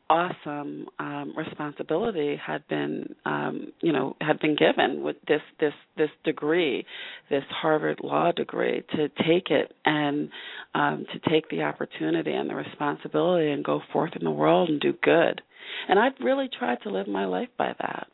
[0.09, 6.11] awesome um, responsibility had been um, you know had been given with this this this
[6.25, 6.85] degree
[7.29, 10.31] this Harvard law degree to take it and
[10.75, 14.81] um, to take the opportunity and the responsibility and go forth in the world and
[14.81, 15.43] do good
[15.89, 18.09] and I've really tried to live my life by that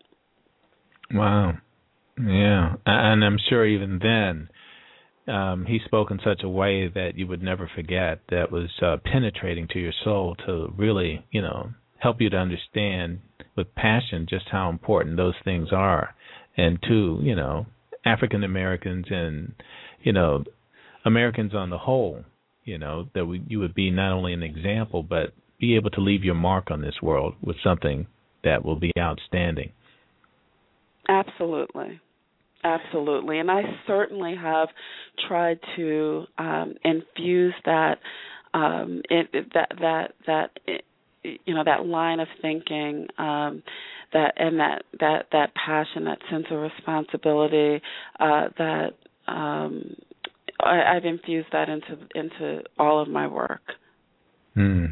[1.13, 1.59] Wow.
[2.19, 4.49] Yeah, and I'm sure even then
[5.29, 8.21] um, he spoke in such a way that you would never forget.
[8.31, 13.21] That was uh, penetrating to your soul to really, you know, help you to understand
[13.57, 16.15] with passion just how important those things are,
[16.57, 17.67] and to you know
[18.05, 19.55] African Americans and
[20.03, 20.45] you know
[21.05, 22.25] Americans on the whole,
[22.65, 26.01] you know that we, you would be not only an example but be able to
[26.01, 28.07] leave your mark on this world with something
[28.45, 29.73] that will be outstanding.
[31.09, 32.01] Absolutely.
[32.67, 33.39] Absolutely.
[33.39, 34.69] And I certainly have
[35.29, 37.99] tried to um infuse that
[38.55, 40.85] um it, that that that it,
[41.47, 43.63] you know that line of thinking um
[44.13, 47.81] that and that that that passion that sense of responsibility
[48.19, 48.91] uh that
[49.29, 49.95] um
[50.61, 53.63] I, I've infused that into into all of my work.
[54.55, 54.87] Hmm.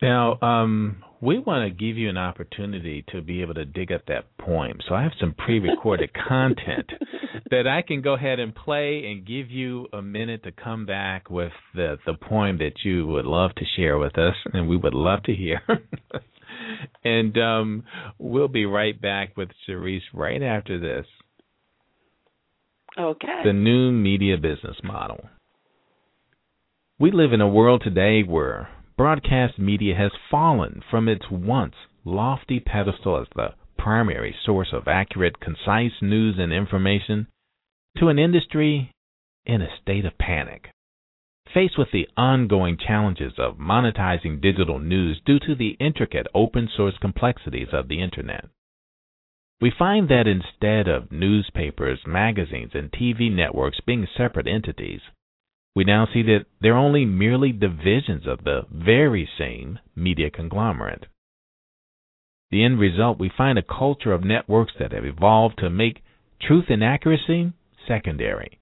[0.00, 4.06] Now, um, we want to give you an opportunity to be able to dig up
[4.06, 4.78] that poem.
[4.88, 6.90] So I have some pre-recorded content
[7.50, 11.28] that I can go ahead and play and give you a minute to come back
[11.28, 14.94] with the the poem that you would love to share with us, and we would
[14.94, 15.60] love to hear.
[17.04, 17.84] and um,
[18.18, 21.06] we'll be right back with Charisse right after this.
[22.98, 23.42] Okay.
[23.44, 25.28] The new media business model.
[26.98, 28.68] We live in a world today where
[29.00, 31.72] broadcast media has fallen from its once
[32.04, 33.48] lofty pedestal as the
[33.78, 37.26] primary source of accurate, concise news and information
[37.96, 38.92] to an industry
[39.46, 40.68] in a state of panic.
[41.54, 46.98] Faced with the ongoing challenges of monetizing digital news due to the intricate open source
[47.00, 48.48] complexities of the Internet,
[49.62, 55.00] we find that instead of newspapers, magazines, and TV networks being separate entities,
[55.74, 61.06] we now see that they're only merely divisions of the very same media conglomerate.
[62.50, 66.02] The end result, we find a culture of networks that have evolved to make
[66.40, 67.52] truth and accuracy
[67.86, 68.58] secondary,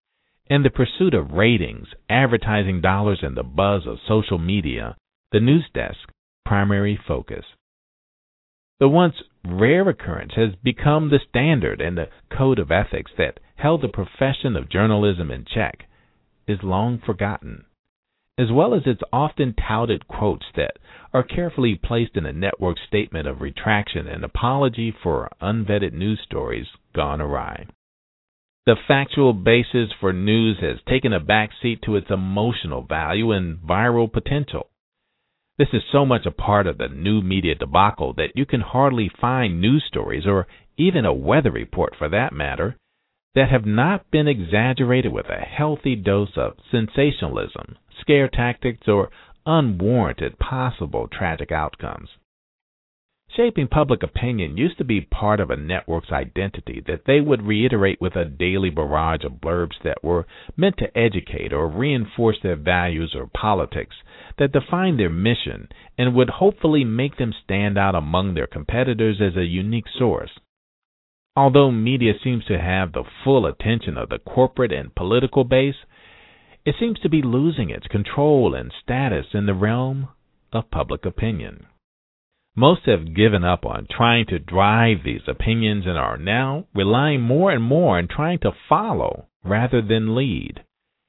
[0.50, 4.96] In the pursuit of ratings, advertising dollars, and the buzz of social media,
[5.32, 6.10] the news desk
[6.44, 7.44] primary focus.
[8.80, 13.82] The once rare occurrence has become the standard and the code of ethics that held
[13.82, 15.88] the profession of journalism in check
[16.48, 17.64] is long forgotten,
[18.38, 20.78] as well as its often touted quotes that
[21.12, 26.66] are carefully placed in a network statement of retraction and apology for unvetted news stories
[26.94, 27.66] gone awry.
[28.66, 34.12] The factual basis for news has taken a backseat to its emotional value and viral
[34.12, 34.68] potential.
[35.58, 39.10] This is so much a part of the new media debacle that you can hardly
[39.20, 40.46] find news stories, or
[40.76, 42.76] even a weather report for that matter,
[43.38, 49.10] that have not been exaggerated with a healthy dose of sensationalism, scare tactics, or
[49.46, 52.08] unwarranted possible tragic outcomes.
[53.36, 58.00] Shaping public opinion used to be part of a network's identity that they would reiterate
[58.00, 60.26] with a daily barrage of blurbs that were
[60.56, 63.94] meant to educate or reinforce their values or politics
[64.38, 69.36] that defined their mission and would hopefully make them stand out among their competitors as
[69.36, 70.30] a unique source.
[71.38, 75.76] Although media seems to have the full attention of the corporate and political base,
[76.64, 80.08] it seems to be losing its control and status in the realm
[80.52, 81.66] of public opinion.
[82.56, 87.52] Most have given up on trying to drive these opinions and are now relying more
[87.52, 90.64] and more on trying to follow rather than lead,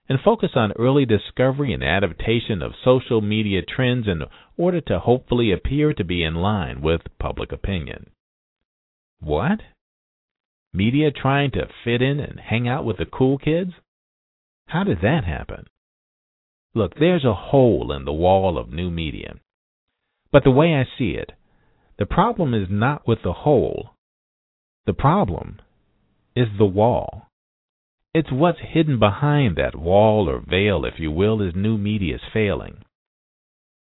[0.08, 4.22] and focus on early discovery and adaptation of social media trends in
[4.58, 8.12] order to hopefully appear to be in line with public opinion.
[9.20, 9.62] What?
[10.74, 13.72] Media trying to fit in and hang out with the cool kids?
[14.68, 15.66] How did that happen?
[16.76, 19.36] Look, there's a hole in the wall of new media.
[20.32, 21.32] But the way I see it,
[21.98, 23.96] the problem is not with the hole.
[24.86, 25.60] The problem
[26.36, 27.28] is the wall.
[28.14, 32.84] It's what's hidden behind that wall or veil, if you will, is new media's failing.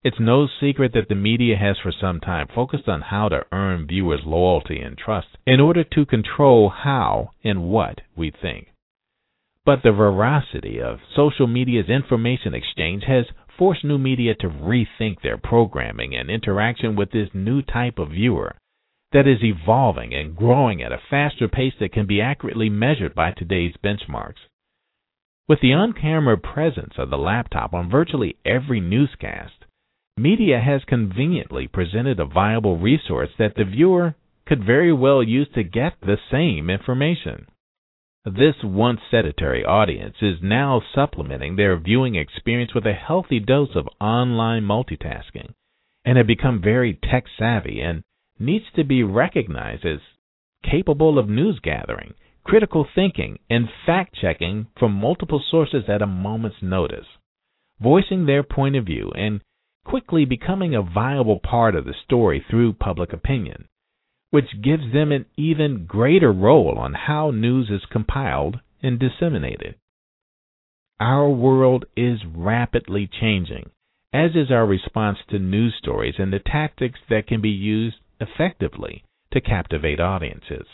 [0.04, 3.88] It's no secret that the media has for some time focused on how to earn
[3.88, 8.74] viewers' loyalty and trust in order to control how and what we think.
[9.66, 13.28] But the veracity of social media's information exchange has
[13.58, 18.56] forced new media to rethink their programming and interaction with this new type of viewer
[19.14, 23.32] that is evolving and growing at a faster pace that can be accurately measured by
[23.32, 24.49] today's benchmarks.
[25.47, 29.62] With the on camera presence of the laptop on virtually every newscast,
[30.18, 35.64] media has conveniently presented a viable resource that the viewer could very well use to
[35.64, 37.47] get the same information.
[38.26, 43.89] This once sedentary audience is now supplementing their viewing experience with a healthy dose of
[43.99, 45.53] online multitasking
[46.05, 48.03] and have become very tech savvy and
[48.39, 49.99] needs to be recognized as
[50.64, 56.61] capable of news gathering, critical thinking, and fact checking from multiple sources at a moment's
[56.61, 57.05] notice,
[57.82, 59.41] voicing their point of view and
[59.86, 63.68] quickly becoming a viable part of the story through public opinion
[64.34, 69.76] which gives them an even greater role on how news is compiled and disseminated.
[71.00, 73.70] Our world is rapidly changing,
[74.12, 79.04] as is our response to news stories and the tactics that can be used effectively
[79.34, 80.66] to captivate audiences.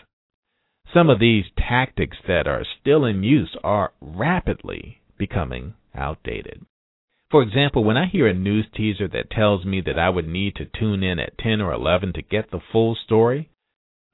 [0.93, 6.65] Some of these tactics that are still in use are rapidly becoming outdated.
[7.29, 10.55] For example, when I hear a news teaser that tells me that I would need
[10.55, 13.49] to tune in at 10 or 11 to get the full story,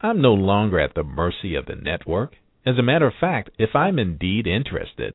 [0.02, 2.36] I'm no longer at the mercy of the network.
[2.66, 5.14] As a matter of fact, if I'm indeed interested,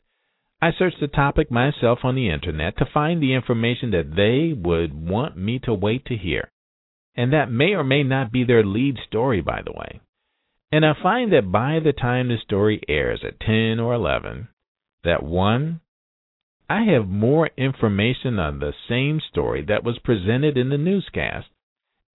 [0.63, 4.95] I search the topic myself on the internet to find the information that they would
[4.95, 6.51] want me to wait to hear.
[7.15, 10.01] And that may or may not be their lead story, by the way.
[10.73, 14.49] And I find that by the time the story airs at 10 or 11,
[15.05, 15.81] that one,
[16.71, 21.49] I have more information on the same story that was presented in the newscast.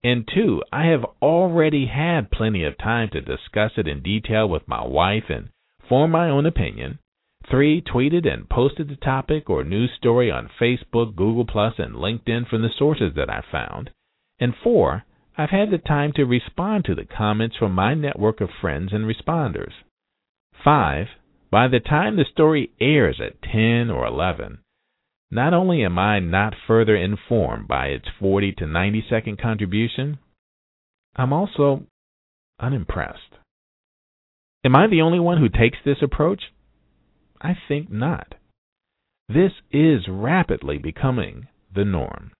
[0.02, 4.66] And two, I have already had plenty of time to discuss it in detail with
[4.66, 5.50] my wife and
[5.86, 7.00] form my own opinion.
[7.50, 11.44] Three, tweeted and posted the topic or news story on Facebook, Google
[11.78, 13.90] and LinkedIn from the sources that I found.
[14.40, 15.04] And four,
[15.36, 19.04] I've had the time to respond to the comments from my network of friends and
[19.04, 19.72] responders.
[20.64, 21.08] Five,
[21.50, 24.58] by the time the story airs at 10 or 11,
[25.30, 30.18] not only am I not further informed by its 40 to 90 second contribution,
[31.14, 31.84] I'm also
[32.60, 33.38] unimpressed.
[34.64, 36.42] Am I the only one who takes this approach?
[37.40, 38.34] I think not.
[39.28, 42.32] This is rapidly becoming the norm.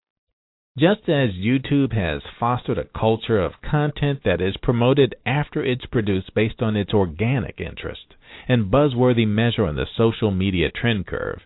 [0.77, 6.35] Just as YouTube has fostered a culture of content that is promoted after it's produced
[6.35, 8.13] based on its organic interest
[8.47, 11.41] and buzzworthy measure on the social media trend curve,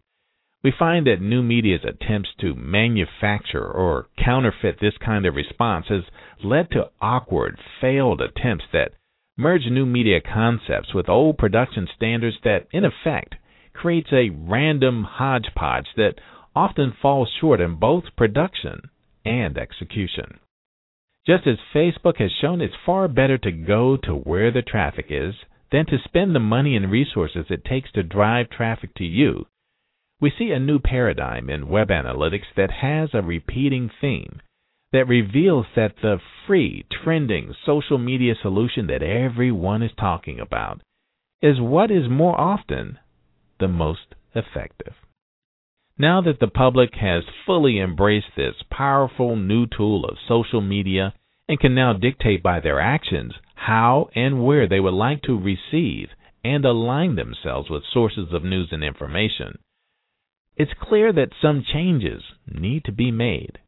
[0.64, 6.04] we find that new media's attempts to manufacture or counterfeit this kind of response has
[6.44, 8.92] led to awkward, failed attempts that
[9.38, 13.36] merge new media concepts with old production standards that, in effect,
[13.72, 16.16] creates a random hodgepodge that
[16.54, 18.90] often falls short in both production
[19.26, 20.40] and execution.
[21.26, 25.36] Just as Facebook has shown it's far better to go to where the traffic is
[25.72, 29.46] than to spend the money and resources it takes to drive traffic to you,
[30.20, 34.42] we see a new paradigm in web analytics that has a repeating theme
[34.92, 40.82] that reveals that the free, trending social media solution that everyone is talking about
[41.42, 43.00] is what is more often
[43.60, 44.94] the most effective.
[46.02, 51.14] Now that the public has fully embraced this powerful new tool of social media
[51.47, 56.10] and can now dictate by their actions how and where they would like to receive
[56.43, 59.60] and align themselves with sources of news and information,
[60.56, 63.60] it's clear that some changes need to be made.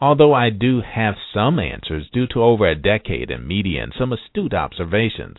[0.00, 4.12] Although I do have some answers due to over a decade in media and some
[4.12, 5.38] astute observations,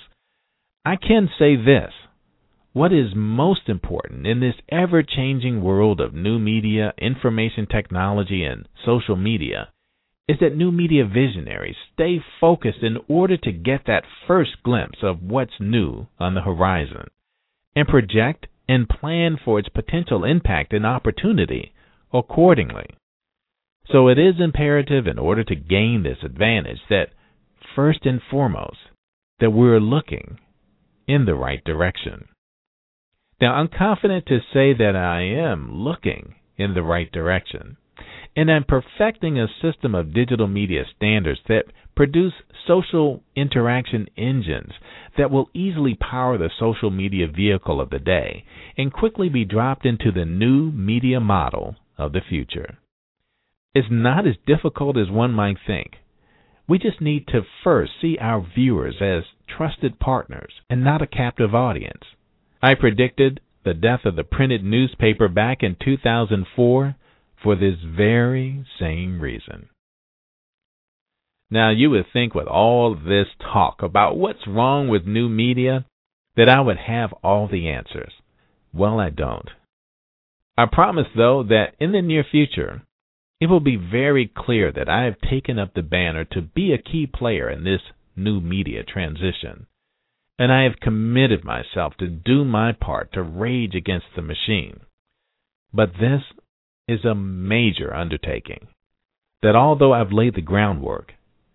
[0.83, 1.93] I can say this.
[2.75, 8.67] What is most important in this ever changing world of new media, information technology, and
[8.85, 9.69] social media
[10.27, 15.23] is that new media visionaries stay focused in order to get that first glimpse of
[15.23, 17.07] what's new on the horizon
[17.77, 21.71] and project and plan for its potential impact and opportunity
[22.13, 22.87] accordingly.
[23.89, 27.11] So it is imperative in order to gain this advantage that
[27.73, 28.79] first and foremost
[29.39, 30.39] that we're looking
[31.07, 32.27] in the right direction.
[33.41, 37.77] Now I'm confident to say that I am looking in the right direction
[38.35, 41.65] and I'm perfecting a system of digital media standards that
[41.95, 42.33] produce
[42.67, 44.73] social interaction engines
[45.17, 48.43] that will easily power the social media vehicle of the day
[48.77, 52.77] and quickly be dropped into the new media model of the future.
[53.73, 55.93] It's not as difficult as one might think.
[56.67, 61.53] We just need to first see our viewers as trusted partners and not a captive
[61.53, 62.03] audience.
[62.65, 66.95] I predicted the death of the printed newspaper back in 2004
[67.43, 69.69] for this very same reason.
[71.51, 75.85] Now, you would think with all this talk about what's wrong with new media
[76.37, 78.13] that I would have all the answers.
[78.73, 79.51] Well, I don't.
[80.57, 82.81] I promise, though, that in the near future,
[83.39, 86.79] it will be very clear that I have taken up the banner to be a
[86.81, 87.81] key player in this
[88.15, 89.67] new media transition,
[90.37, 94.81] and I have committed myself to do my part to rage against the machine.
[95.73, 96.21] But this
[96.87, 98.67] is a major undertaking
[99.41, 101.13] that although I've laid the groundwork,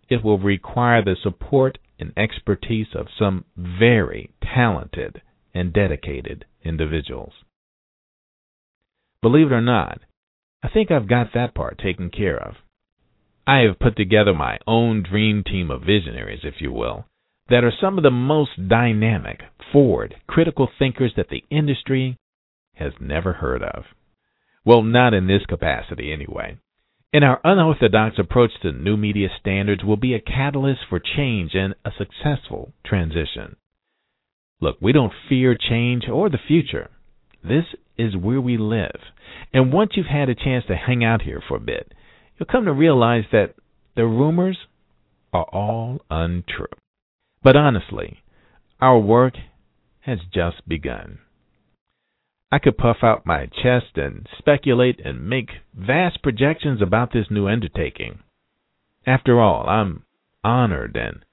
[0.09, 5.23] it will require the support and expertise of some very talented
[5.55, 7.33] and dedicated individuals.
[9.23, 10.01] Believe it or not,
[10.63, 12.55] I think I've got that part taken care of.
[13.47, 17.07] I have put together my own dream team of visionaries, if you will,
[17.51, 19.41] that are some of the most dynamic,
[19.73, 22.17] forward, critical thinkers that the industry
[22.75, 23.85] has never heard of.
[24.65, 26.59] Well, not in this capacity, anyway.
[27.13, 31.75] And our unorthodox approach to new media standards will be a catalyst for change and
[31.85, 33.57] a successful transition.
[34.61, 36.91] Look, we don't fear change or the future.
[37.43, 37.65] This
[37.99, 39.01] is where we live.
[39.53, 41.93] And once you've had a chance to hang out here for a bit,
[42.39, 43.55] you'll come to realize that
[43.97, 44.59] the rumors
[45.33, 46.67] are all untrue.
[47.43, 48.23] But honestly,
[48.81, 49.35] our work
[50.01, 51.19] has just begun.
[52.53, 57.47] I could puff out my chest and speculate and make vast projections about this new
[57.49, 58.21] undertaking.
[59.07, 60.05] After all, I'm
[60.43, 61.25] honored and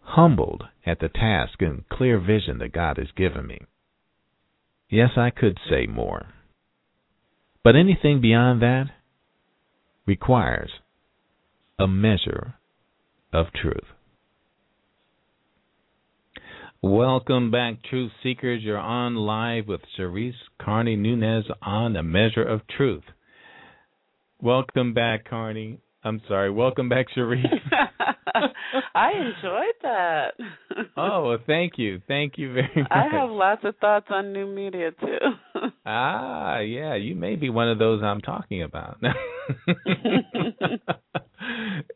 [0.00, 3.62] humbled at the task and clear vision that God has given me.
[4.90, 6.26] Yes, I could say more.
[7.62, 8.90] But anything beyond that
[10.06, 10.70] requires
[11.78, 12.54] a measure
[13.32, 13.93] of truth.
[16.86, 18.62] Welcome back, Truth Seekers.
[18.62, 23.04] You're on live with Charisse Carney Nunes on A Measure of Truth.
[24.42, 25.78] Welcome back, Carney.
[26.04, 26.50] I'm sorry.
[26.50, 27.46] Welcome back, Charisse.
[28.94, 30.34] I enjoyed that.
[30.98, 32.02] oh, well, thank you.
[32.06, 32.88] Thank you very much.
[32.90, 35.60] I have lots of thoughts on new media, too.
[35.86, 36.96] ah, yeah.
[36.96, 38.98] You may be one of those I'm talking about.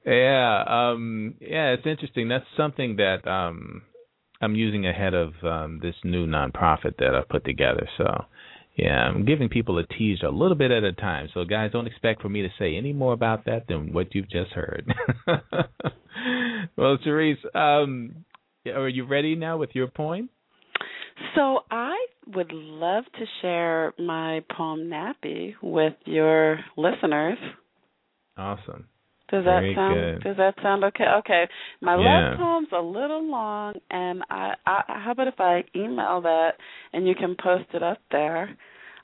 [0.07, 0.65] yeah.
[0.67, 2.29] Um, yeah, it's interesting.
[2.31, 3.29] That's something that.
[3.31, 3.83] Um,
[4.41, 7.89] I'm using ahead of um, this new nonprofit that I've put together.
[7.97, 8.25] So,
[8.77, 11.29] yeah, I'm giving people a teaser a little bit at a time.
[11.35, 14.31] So, guys, don't expect for me to say any more about that than what you've
[14.31, 14.87] just heard.
[16.77, 18.25] well, Charisse, um,
[18.73, 20.29] are you ready now with your poem?
[21.35, 21.97] So, I
[22.29, 27.39] would love to share my poem Nappy with your listeners.
[28.37, 28.87] Awesome.
[29.31, 30.25] Does that Very sound good.
[30.25, 31.05] does that sound okay?
[31.19, 31.49] Okay.
[31.81, 32.31] My Yeah.
[32.31, 36.53] love poem's a little long and I, I how about if I email that
[36.93, 38.57] and you can post it up there?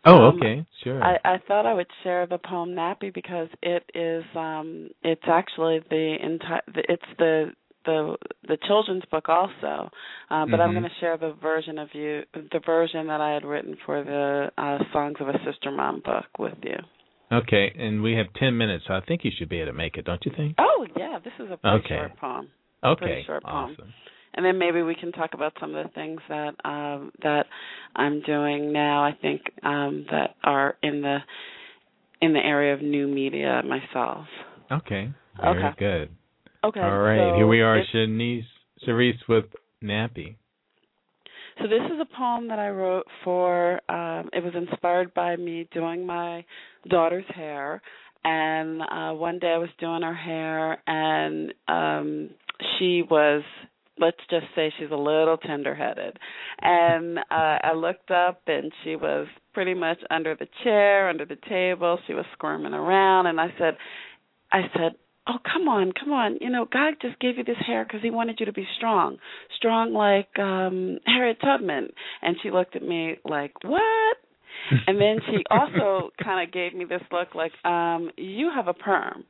[0.06, 1.02] Oh, Um, okay, sure.
[1.02, 5.80] I, I thought I would share the poem Nappy because it is um it's actually
[5.90, 7.52] the entire it's the
[7.84, 8.16] the
[8.48, 9.90] the children's book also,
[10.30, 10.80] uh, but I'm Mhm.
[10.80, 14.50] going to share the version of you, the version that I had written for the
[14.56, 16.78] uh, Songs of a Sistermom book with you.
[17.32, 19.96] Okay, and we have ten minutes, so I think you should be able to make
[19.96, 20.54] it, don't you think?
[20.58, 21.96] Oh yeah, this is a pretty Okay.
[21.96, 22.48] short poem.
[22.84, 23.72] Okay, short poem.
[23.72, 23.92] awesome.
[24.34, 27.46] and then maybe we can talk about some of the things that um that
[27.96, 29.04] I'm doing now.
[29.04, 31.18] I think um that are in the
[32.20, 34.26] in the area of new media myself.
[34.70, 35.74] Okay, very Okay.
[35.78, 36.10] good.
[36.64, 36.80] Okay.
[36.80, 38.44] All right, so here we are, Shanice
[39.28, 39.44] with
[39.82, 40.36] Nappy.
[41.58, 43.80] So this is a poem that I wrote for.
[43.90, 46.44] Um, it was inspired by me doing my
[46.90, 47.80] daughter's hair,
[48.24, 52.30] and uh, one day I was doing her hair, and um,
[52.78, 53.42] she was.
[53.96, 56.18] Let's just say she's a little tender-headed,
[56.60, 61.38] and uh, I looked up, and she was pretty much under the chair, under the
[61.48, 62.00] table.
[62.08, 63.76] She was squirming around, and I said,
[64.50, 64.96] I said,
[65.26, 66.38] oh come on come on.
[66.40, 69.18] You know god just gave you this hair because he wanted you to be strong.
[69.56, 71.88] Strong like um harriet tubman.
[72.22, 74.16] And she looked at me like what?
[74.86, 78.74] And then she also kind of gave me this look like um you have a
[78.74, 79.24] perm.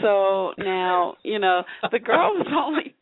[0.00, 2.94] So now you know the girl was only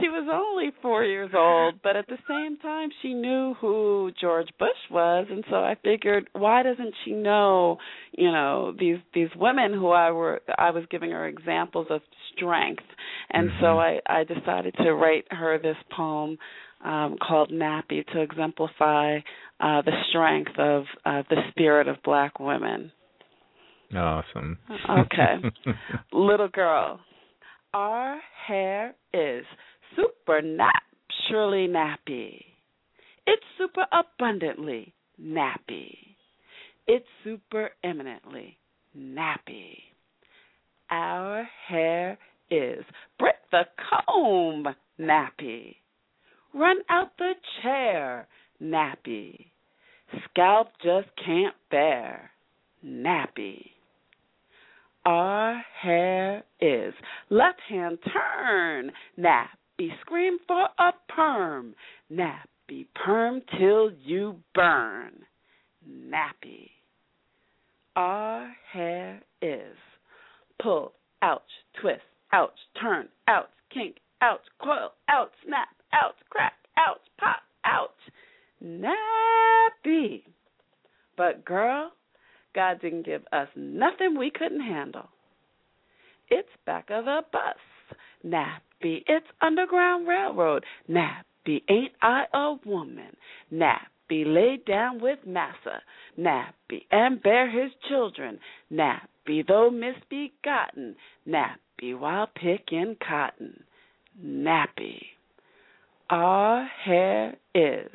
[0.00, 4.48] she was only four years old but at the same time she knew who george
[4.58, 7.78] bush was and so i figured why doesn't she know
[8.12, 12.00] you know these these women who i were i was giving her examples of
[12.34, 12.82] strength
[13.30, 14.00] and so Mhm.
[14.08, 16.36] i i decided to write her this poem
[16.84, 19.18] um called nappy to exemplify
[19.60, 22.90] uh the strength of uh the spirit of black women
[23.94, 24.58] Awesome.
[24.90, 25.36] Okay.
[26.12, 26.98] little girl
[27.72, 29.44] our hair is
[29.96, 32.44] super naturally nappy.
[33.26, 35.96] It's super abundantly nappy.
[36.86, 38.58] It's super eminently
[38.96, 39.78] nappy.
[40.90, 42.18] Our hair
[42.50, 42.84] is
[43.18, 43.62] break the
[44.06, 44.66] comb
[45.00, 45.76] nappy.
[46.52, 47.32] Run out the
[47.62, 48.28] chair
[48.62, 49.46] nappy.
[50.30, 52.30] Scalp just can't bear
[52.84, 53.70] nappy.
[55.06, 56.94] Our hair is
[57.30, 59.48] left hand turn nappy
[60.02, 61.74] scream for a perm.
[62.12, 65.12] Nappy perm till you burn.
[65.88, 66.70] Nappy.
[67.96, 69.76] Our hair is
[70.62, 71.42] pull ouch
[71.80, 72.02] twist
[72.32, 72.50] ouch
[72.80, 77.90] turn ouch kink ouch coil ouch snap ouch crack ouch pop ouch.
[78.62, 80.22] Nappy.
[81.16, 81.92] But girl
[82.54, 85.08] god didn't give us nothing we couldn't handle.
[86.30, 87.56] It's back of the bus
[88.24, 90.64] nappy it's underground railroad.
[90.90, 93.16] Nappy ain't i a woman?
[93.52, 95.82] Nappy laid down with massa.
[96.18, 98.38] Nappy and bear his children.
[98.72, 100.96] Nappy though misbegotten.
[101.28, 103.62] Nappy while picking cotton.
[104.22, 105.00] Nappy.
[106.10, 107.90] Our hair is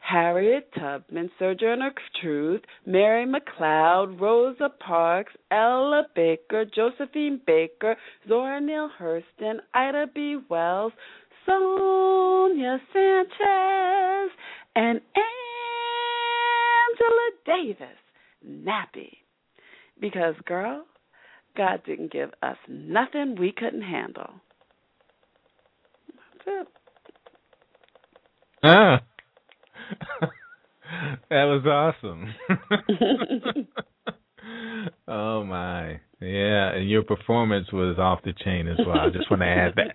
[0.00, 7.96] Harriet Tubman, Sojourner Truth, Mary McLeod, Rosa Parks, Ella Baker, Josephine Baker,
[8.26, 10.38] Zora Neale Hurston, Ida B.
[10.48, 10.92] Wells,
[11.46, 14.30] Sonia Sanchez,
[14.74, 15.00] and
[16.96, 17.98] Angela Davis.
[18.44, 19.18] Nappy.
[20.00, 20.86] Because, girl,
[21.56, 24.30] God didn't give us nothing we couldn't handle.
[26.46, 26.68] That's it.
[28.62, 29.00] Ah.
[31.30, 32.34] that was awesome.
[35.08, 36.00] oh my.
[36.20, 38.98] Yeah, and your performance was off the chain as well.
[38.98, 39.94] I just want to add that.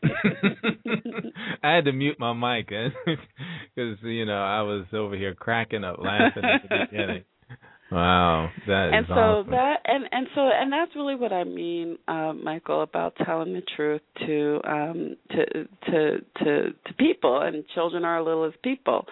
[1.63, 5.99] I had to mute my mic because you know I was over here cracking up
[5.99, 7.23] laughing at the beginning.
[7.95, 9.51] Wow, that is and so awesome.
[9.51, 13.61] that and and so and that's really what I mean, uh, Michael, about telling the
[13.77, 15.45] truth to um to
[15.89, 19.05] to to to people and children are little as people.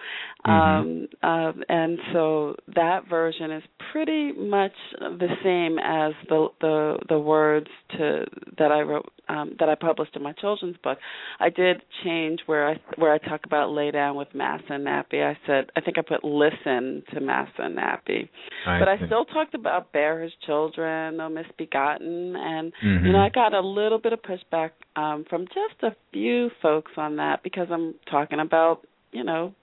[0.46, 0.50] Mhm.
[0.50, 7.18] Um uh, and so that version is pretty much the same as the the the
[7.18, 8.26] words to
[8.58, 10.98] that I wrote um that I published in my children's book.
[11.40, 15.24] I did change where I where I talk about lay down with Massa and Nappy.
[15.24, 18.28] I said I think I put listen to Massa and Nappy
[18.66, 19.06] but I see.
[19.06, 23.06] still talked about bear his children, no misbegotten, and Mhm.
[23.06, 26.92] you know I got a little bit of pushback um from just a few folks
[26.96, 29.54] on that because I'm talking about you know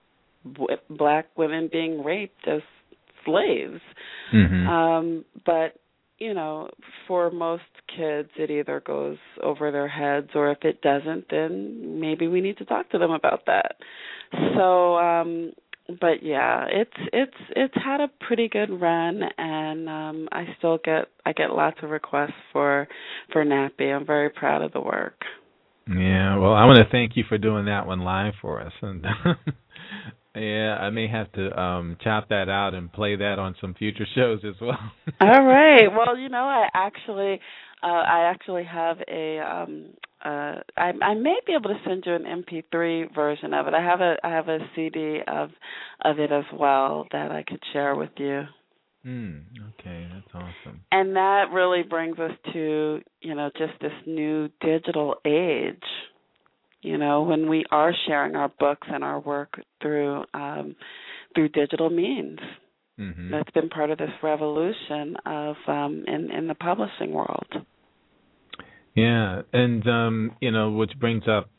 [0.54, 2.62] w- black women being raped as
[3.26, 3.82] slaves.
[4.32, 4.68] Mhm.
[4.68, 5.76] Um, but
[6.20, 6.70] you know,
[7.08, 12.28] for most kids, it either goes over their heads, or if it doesn't, then maybe
[12.28, 13.78] we need to talk to them about that.
[14.56, 15.52] So, um,
[16.00, 21.06] but yeah, it's it's it's had a pretty good run, and um, I still get
[21.26, 22.88] I get lots of requests for
[23.32, 23.94] for Nappy.
[23.94, 25.22] I'm very proud of the work.
[25.88, 29.06] Yeah, well, I want to thank you for doing that one live for us, and
[30.36, 34.06] yeah, I may have to um chop that out and play that on some future
[34.16, 34.80] shows as well.
[35.20, 35.88] All right.
[35.92, 37.40] Well, you know, I actually,
[37.84, 39.40] uh, I actually have a.
[39.40, 39.86] um
[40.24, 43.74] uh I I may be able to send you an MP3 version of it.
[43.74, 45.50] I have a I have a CD of
[46.04, 48.44] of it as well that I could share with you.
[49.04, 49.40] Hmm.
[49.80, 50.82] Okay, that's awesome.
[50.92, 55.84] And that really brings us to, you know, just this new digital age.
[56.84, 60.76] You know, when we are sharing our books and our work through um
[61.36, 62.40] through digital means.
[62.98, 67.48] hmm That's been part of this revolution of um in in the publishing world.
[68.96, 71.50] Yeah, and um, you know, which brings up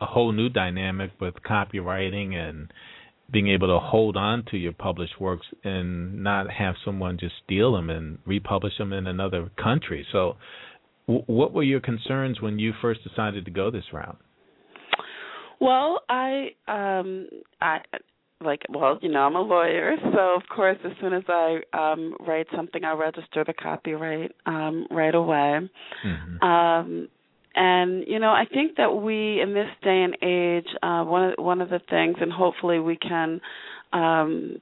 [0.00, 2.72] a whole new dynamic with copywriting and
[3.30, 7.72] being able to hold on to your published works and not have someone just steal
[7.72, 10.04] them and republish them in another country.
[10.10, 10.36] So,
[11.06, 14.18] w- what were your concerns when you first decided to go this route?
[15.60, 17.28] Well, I um
[17.60, 17.80] I
[18.42, 22.16] like well, you know, I'm a lawyer, so of course as soon as I um
[22.20, 25.60] write something I register the copyright um right away.
[26.02, 27.08] hmm Um
[27.54, 31.34] and you know, I think that we in this day and age, uh one of
[31.38, 33.40] one of the things and hopefully we can
[33.92, 34.56] um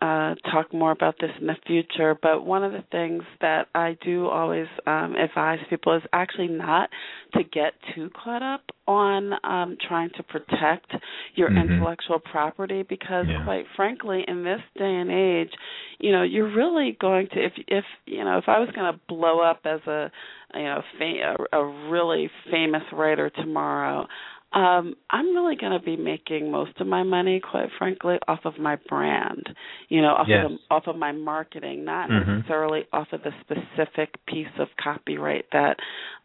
[0.00, 3.96] uh talk more about this in the future, but one of the things that I
[4.04, 6.90] do always um advise people is actually not
[7.34, 10.92] to get too caught up on um trying to protect
[11.34, 11.62] your Mhm.
[11.62, 13.38] intellectual property because Yeah.
[13.44, 15.52] quite frankly in this day and age
[15.98, 19.00] you know you're really going to if if you know if I was going to
[19.08, 20.10] blow up as a
[20.54, 24.06] you know fa- a, a really famous writer tomorrow
[24.52, 28.58] um I'm really going to be making most of my money quite frankly off of
[28.58, 29.48] my brand
[29.88, 30.44] you know off Yes.
[30.44, 32.26] of the, off of my marketing not Mhm.
[32.38, 35.76] necessarily off of the specific piece of copyright that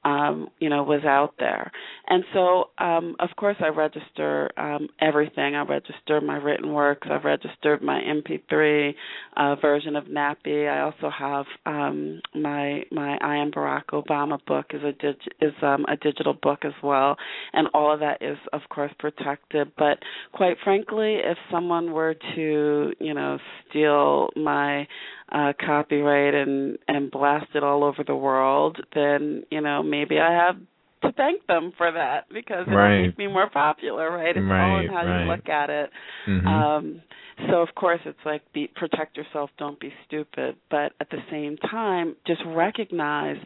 [0.03, 1.71] um you know was out there.
[2.07, 5.55] And so um of course I register um everything.
[5.55, 7.07] I register my written works.
[7.09, 8.95] I've registered my MP3
[9.37, 10.67] uh version of Nappy.
[10.69, 15.53] I also have um my my I am Barack Obama book is a dig- is
[15.61, 17.15] um a digital book as well.
[17.53, 19.71] And all of that is of course protected.
[19.77, 19.99] But
[20.33, 23.37] quite frankly if someone were to you know
[23.69, 24.87] steal my
[25.31, 30.31] uh copyright and and blast it all over the world then you know maybe i
[30.31, 30.55] have
[31.03, 32.97] to thank them for that because it Right.
[32.99, 35.23] will make me more popular right it's all Right, in how right.
[35.25, 35.89] you look at it
[36.25, 37.01] hmm um
[37.49, 41.57] so of course it's like be protect yourself don't be stupid but at the same
[41.57, 43.37] time just recognize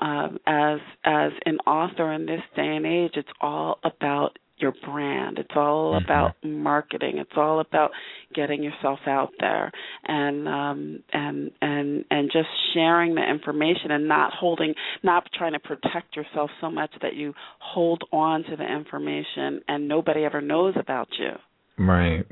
[0.00, 5.38] um as as an author in this day and age it's all about your brand
[5.38, 6.04] it's all Mhm.
[6.04, 7.90] about marketing it's all about
[8.34, 9.70] getting yourself out there
[10.04, 15.58] and um and and and just sharing the information and not holding not trying to
[15.58, 20.74] protect yourself so much that you hold on to the information and nobody ever knows
[20.76, 21.32] about you
[21.78, 22.24] Right.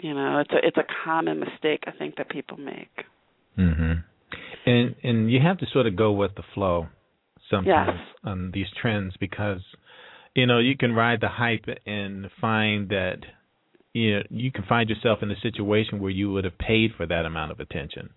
[0.00, 3.04] you know, it's a it's a common mistake I think that people make.
[3.56, 3.92] hmm
[4.66, 6.88] And and you have to sort of go with the flow
[7.50, 8.06] sometimes Yes.
[8.24, 9.60] on these trends because
[10.38, 13.18] you know you can ride the hype and find that
[13.92, 17.06] you know you can find yourself in a situation where you would have paid for
[17.06, 18.10] that amount of attention.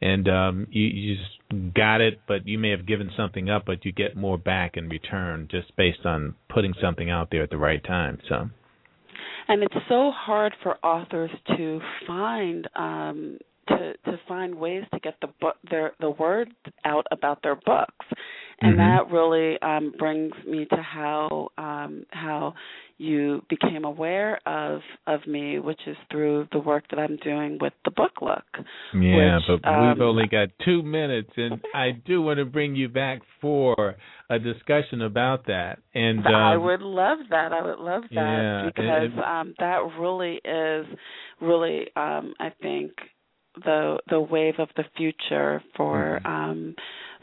[0.00, 3.84] And um you, you just got it but you may have given something up but
[3.84, 7.58] you get more back in return just based on putting something out there at the
[7.58, 8.48] right time so.
[9.50, 13.38] And it's so hard for authors to find um
[13.68, 16.50] to to find ways to get the book their the word
[16.84, 18.06] out about their books.
[18.60, 18.76] And Mhm.
[18.78, 22.54] that really um brings me to how um how
[22.98, 27.72] you became aware of of me, which is through the work that I'm doing with
[27.84, 28.44] the book look.
[28.94, 32.74] Yeah, which, but we've um, only got two minutes, and I do want to bring
[32.74, 33.96] you back for
[34.30, 35.78] a discussion about that.
[35.94, 37.52] And um, I would love that.
[37.52, 40.86] I would love that Yeah, because and- um that really is
[41.40, 42.92] really um I think
[43.64, 46.26] the the wave of the future for Mhm.
[46.30, 46.74] um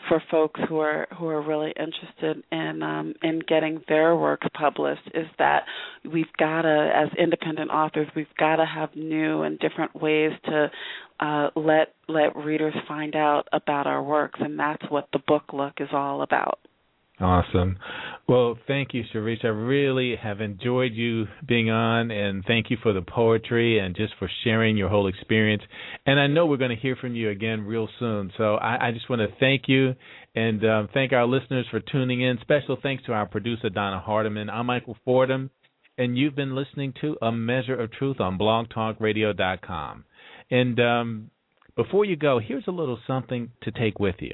[0.09, 5.07] for folks who are who are really interested in um in getting their works published
[5.13, 5.63] is that
[6.03, 10.69] we've got to as independent authors we've got to have new and different ways to
[11.21, 15.73] uh let let readers find out about our works and that's what the book look
[15.79, 16.59] is all about.
[17.19, 17.77] Awesome.
[18.27, 19.45] Well, thank you, Charisse.
[19.45, 24.13] I really have enjoyed you being on, and thank you for the poetry and just
[24.19, 25.63] for sharing your whole experience.
[26.05, 28.33] And I know we're going to hear from you again real soon.
[28.37, 29.95] So I, I just want to thank you
[30.35, 32.37] and um, thank our listeners for tuning in.
[32.41, 34.49] Special thanks to our producer, Donna Hardiman.
[34.49, 35.51] I'm Michael Fordham,
[35.97, 40.03] and you've been listening to A Measure of Truth on blogtalkradio.com.
[40.51, 41.31] And um,
[41.77, 44.33] before you go, here's a little something to take with you.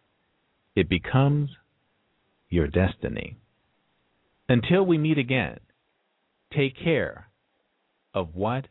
[0.75, 1.49] It becomes
[2.49, 3.37] your destiny.
[4.47, 5.59] Until we meet again,
[6.55, 7.27] take care
[8.13, 8.65] of what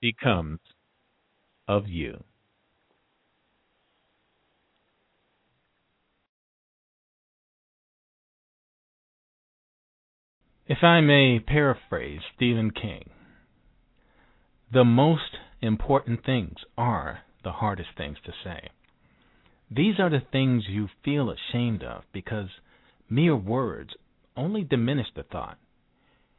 [0.00, 0.60] becomes
[1.66, 2.22] of you.
[10.66, 13.08] If I may paraphrase Stephen King,
[14.70, 18.68] the most important things are the hardest things to say.
[19.70, 22.48] These are the things you feel ashamed of because
[23.10, 23.94] mere words
[24.34, 25.58] only diminish the thought.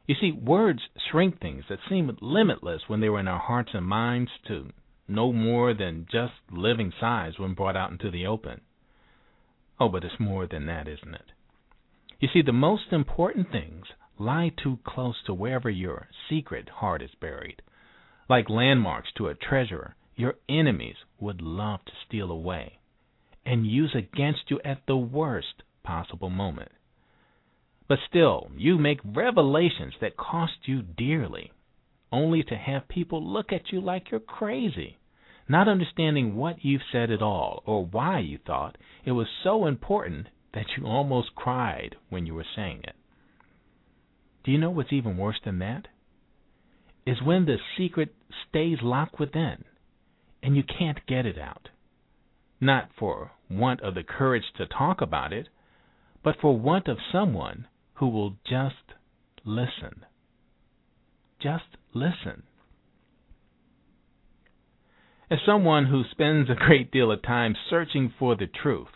[0.08, 3.86] You see, words shrink things that seem limitless when they were in our hearts and
[3.86, 4.72] minds to
[5.06, 8.62] no more than just living size when brought out into the open.
[9.78, 11.30] Oh, but it's more than that, isn't it?
[12.18, 13.86] You see, the most important things
[14.18, 17.62] lie too close to wherever your secret heart is buried.
[18.28, 22.79] Like landmarks to a treasure, your enemies would love to steal away
[23.44, 26.70] and use against you at the worst possible moment.
[27.88, 31.50] But still, you make revelations that cost you dearly,
[32.12, 34.98] only to have people look at you like you're crazy,
[35.48, 40.28] not understanding what you've said at all or why you thought it was so important
[40.54, 42.94] that you almost cried when you were saying it.
[44.44, 45.88] Do you know what's even worse than that?
[47.06, 48.14] Is when the secret
[48.48, 49.64] stays locked within
[50.42, 51.68] and you can't get it out.
[52.60, 55.48] Not for want of the courage to talk about it,
[56.22, 58.94] but for want of someone who will just
[59.44, 60.04] listen.
[61.40, 62.42] Just listen.
[65.30, 68.88] As someone who spends a great deal of time searching for the truth,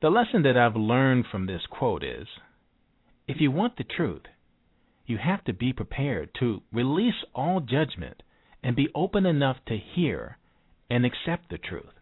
[0.00, 2.26] the lesson that I've learned from this quote is
[3.28, 4.22] if you want the truth,
[5.06, 8.22] you have to be prepared to release all judgment
[8.62, 10.38] and be open enough to hear
[10.88, 11.92] and accept the truth,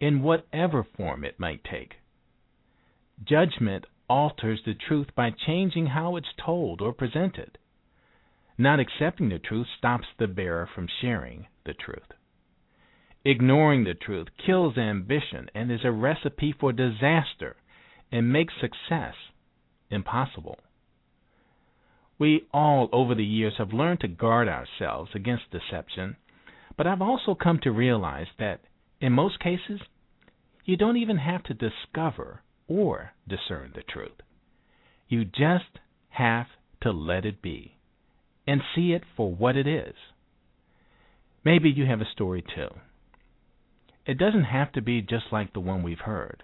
[0.00, 1.94] in whatever form it might take.
[3.24, 7.58] Judgment alters the truth by changing how it's told or presented.
[8.58, 12.12] Not accepting the truth stops the bearer from sharing the truth.
[13.24, 17.56] Ignoring the truth kills ambition and is a recipe for disaster
[18.12, 19.14] and makes success
[19.90, 20.58] impossible.
[22.18, 26.16] We all, over the years, have learned to guard ourselves against deception,
[26.76, 28.60] but I've also come to realize that,
[29.00, 29.80] in most cases,
[30.64, 34.20] you don't even have to discover or discern the truth.
[35.08, 35.78] You just
[36.10, 36.46] have
[36.82, 37.76] to let it be
[38.46, 39.94] and see it for what it is.
[41.44, 42.68] Maybe you have a story too.
[44.04, 46.42] It doesn't have to be just like the one we've heard.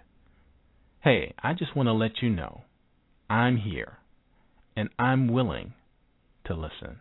[1.00, 2.62] Hey, I just want to let you know
[3.28, 3.98] I'm here
[4.76, 5.74] and I'm willing
[6.46, 7.00] to listen.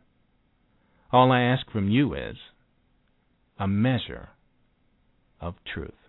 [1.11, 2.37] All I ask from you is
[3.59, 4.29] a measure
[5.41, 6.00] of truth.